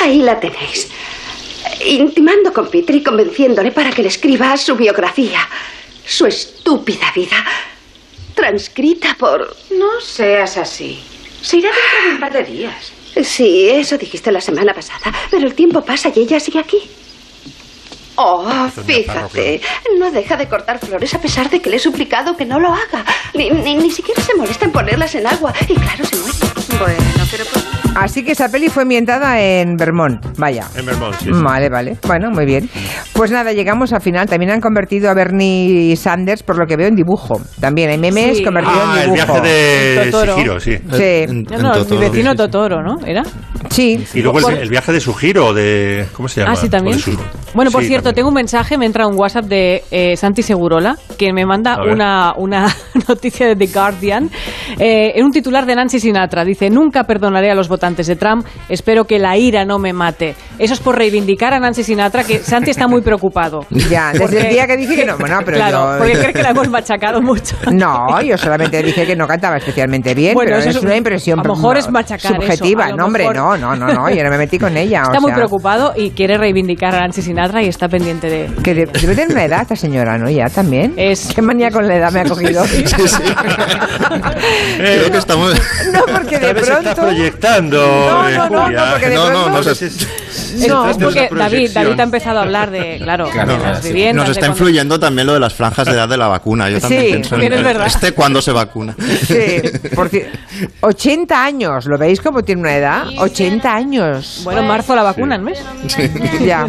[0.00, 0.88] Ahí la tenéis.
[1.86, 5.40] Intimando con Peter y convenciéndole para que le escriba su biografía.
[6.08, 7.44] Su estúpida vida.
[8.34, 9.54] Transcrita por...
[9.78, 10.98] No seas así.
[11.42, 12.92] Se irá dentro de un par de días.
[13.22, 15.12] Sí, eso dijiste la semana pasada.
[15.30, 16.78] Pero el tiempo pasa y ella sigue aquí.
[18.14, 19.60] Oh, fíjate.
[19.98, 22.72] No deja de cortar flores a pesar de que le he suplicado que no lo
[22.72, 23.04] haga.
[23.34, 25.52] Ni, ni, ni siquiera se molesta en ponerlas en agua.
[25.68, 26.96] Y claro, se muere.
[26.96, 27.44] Bueno, pero...
[28.00, 30.66] Así que esa peli fue ambientada en Vermont, vaya.
[30.76, 31.26] En Vermont, sí.
[31.26, 31.30] sí.
[31.42, 31.96] Vale, vale.
[32.06, 32.68] Bueno, muy bien.
[33.12, 34.26] Pues nada, llegamos al final.
[34.28, 37.40] También han convertido a Bernie Sanders, por lo que veo, en dibujo.
[37.60, 38.44] También hay memes Sí.
[38.44, 39.32] convertidos Ah, en el dibujo.
[39.40, 40.36] viaje de Totoro.
[40.36, 40.76] Shihiro, sí.
[40.92, 41.44] Sí.
[41.50, 43.04] No, no, mi vecino Totoro, ¿no?
[43.06, 43.22] ¿Era?
[43.70, 44.04] Sí.
[44.14, 46.06] Y luego el, el viaje de Sugiro, de...
[46.12, 46.52] ¿Cómo se llama?
[46.52, 46.98] Ah, sí, también.
[46.98, 47.18] Su-
[47.54, 48.14] Bueno, por Sí, cierto, también.
[48.16, 52.34] tengo un mensaje, me entra un WhatsApp de eh, Santi Segurola, que me manda una,
[52.36, 52.66] una
[53.08, 54.30] noticia de The Guardian,
[54.78, 56.44] eh, en un titular de Nancy Sinatra.
[56.44, 60.34] Dice, nunca perdonaré a los votantes de Trump, espero que la ira no me mate.
[60.58, 63.60] Eso es por reivindicar a Nancy Sinatra, que Santi está muy preocupado.
[63.88, 65.16] Ya, desde Porque- el día que dije que no.
[65.18, 67.56] Bueno, pero claro, yo- porque cree que la hemos machacado mucho.
[67.72, 71.40] No, yo solamente dije que no cantaba especialmente bien, Bueno, pero eso es una impresión
[71.40, 72.88] a lo mejor es machacar eso, subjetiva.
[72.90, 75.02] lo no, hombre, mejor- no, no, no, no, yo no me metí con ella.
[75.02, 78.50] Está o muy sea, preocupado y quiere reivindicar a Nancy Sinatra y está pendiente de...
[78.62, 80.28] Que de- debe tener una edad esta señora, ¿no?
[80.28, 80.94] Ya también.
[80.96, 81.32] Es...
[81.34, 82.64] ¿Qué manía con la edad me ha cogido?
[84.76, 85.54] Creo que estamos...
[85.92, 87.06] No, porque de se está pronto...
[87.80, 88.84] No, eh, no, no, Julia.
[88.84, 91.70] no, porque de No, no, no, Es, No, es porque David.
[91.72, 93.88] David ha empezado a hablar de, claro, Claro, de las sí.
[93.88, 94.26] viviendas.
[94.28, 96.68] Nos está cuando- influyendo también lo de las franjas de edad de la vacuna.
[96.70, 97.86] Yo también Sí, pienso en es verdad.
[97.86, 98.94] este cuándo se vacuna.
[99.26, 99.62] Sí,
[99.94, 100.26] por ci-
[100.80, 103.06] 80 años, ¿lo veis como tiene una edad?
[103.18, 104.40] 80 años.
[104.44, 105.62] Bueno, en marzo la vacunan, ¿ves?
[106.44, 106.66] Ya.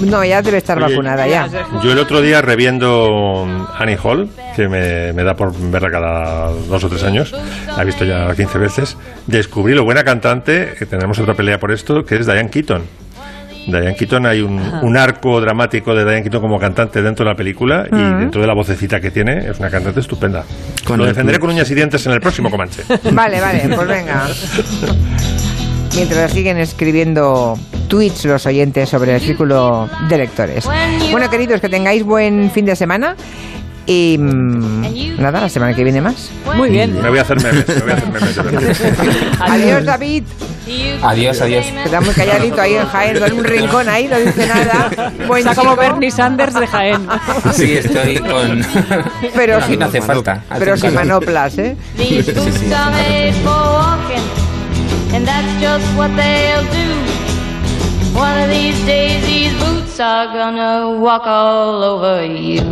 [0.00, 1.48] No, ya debe estar Oye, vacunada ya.
[1.82, 3.46] Yo el otro día reviendo
[3.78, 7.32] Annie Hall, que me, me da por verla cada dos o tres años,
[7.76, 8.96] la he visto ya 15 veces,
[9.26, 12.82] descubrí lo buena cantante, que tenemos otra pelea por esto, que es Diane Keaton.
[13.66, 17.36] Diane Keaton, hay un, un arco dramático de Diane Keaton como cantante dentro de la
[17.36, 20.44] película y dentro de la vocecita que tiene, es una cantante estupenda.
[20.84, 22.82] Con lo defenderé con uñas y dientes en el próximo Comanche.
[23.12, 24.28] Vale, vale, pues venga.
[25.96, 27.58] Mientras siguen escribiendo
[27.88, 30.68] tweets los oyentes sobre el círculo de lectores.
[31.10, 33.16] Bueno, queridos, que tengáis buen fin de semana.
[33.86, 36.30] Y mm, nada, la semana que viene más.
[36.56, 37.00] Muy bien.
[37.00, 38.80] Me voy a hacer memes, me voy a hacer memes.
[39.40, 40.24] Adiós, David.
[41.02, 41.64] Adiós, adiós.
[41.84, 45.12] Queda muy calladito ahí en Jaén, en un rincón ahí, no dice nada.
[45.28, 47.06] Buen Está como Bernie Sanders de Jaén.
[47.52, 48.66] Sí, estoy con.
[49.34, 50.42] pero sin, no hace falta.
[50.58, 51.76] pero sin manoplas, ¿eh?
[51.96, 54.24] These boots are made for walking,
[55.14, 58.18] and that's just what they'll do.
[58.18, 62.62] One of these days, these boots are gonna walk all over you.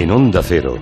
[0.00, 0.78] En Onda Cero,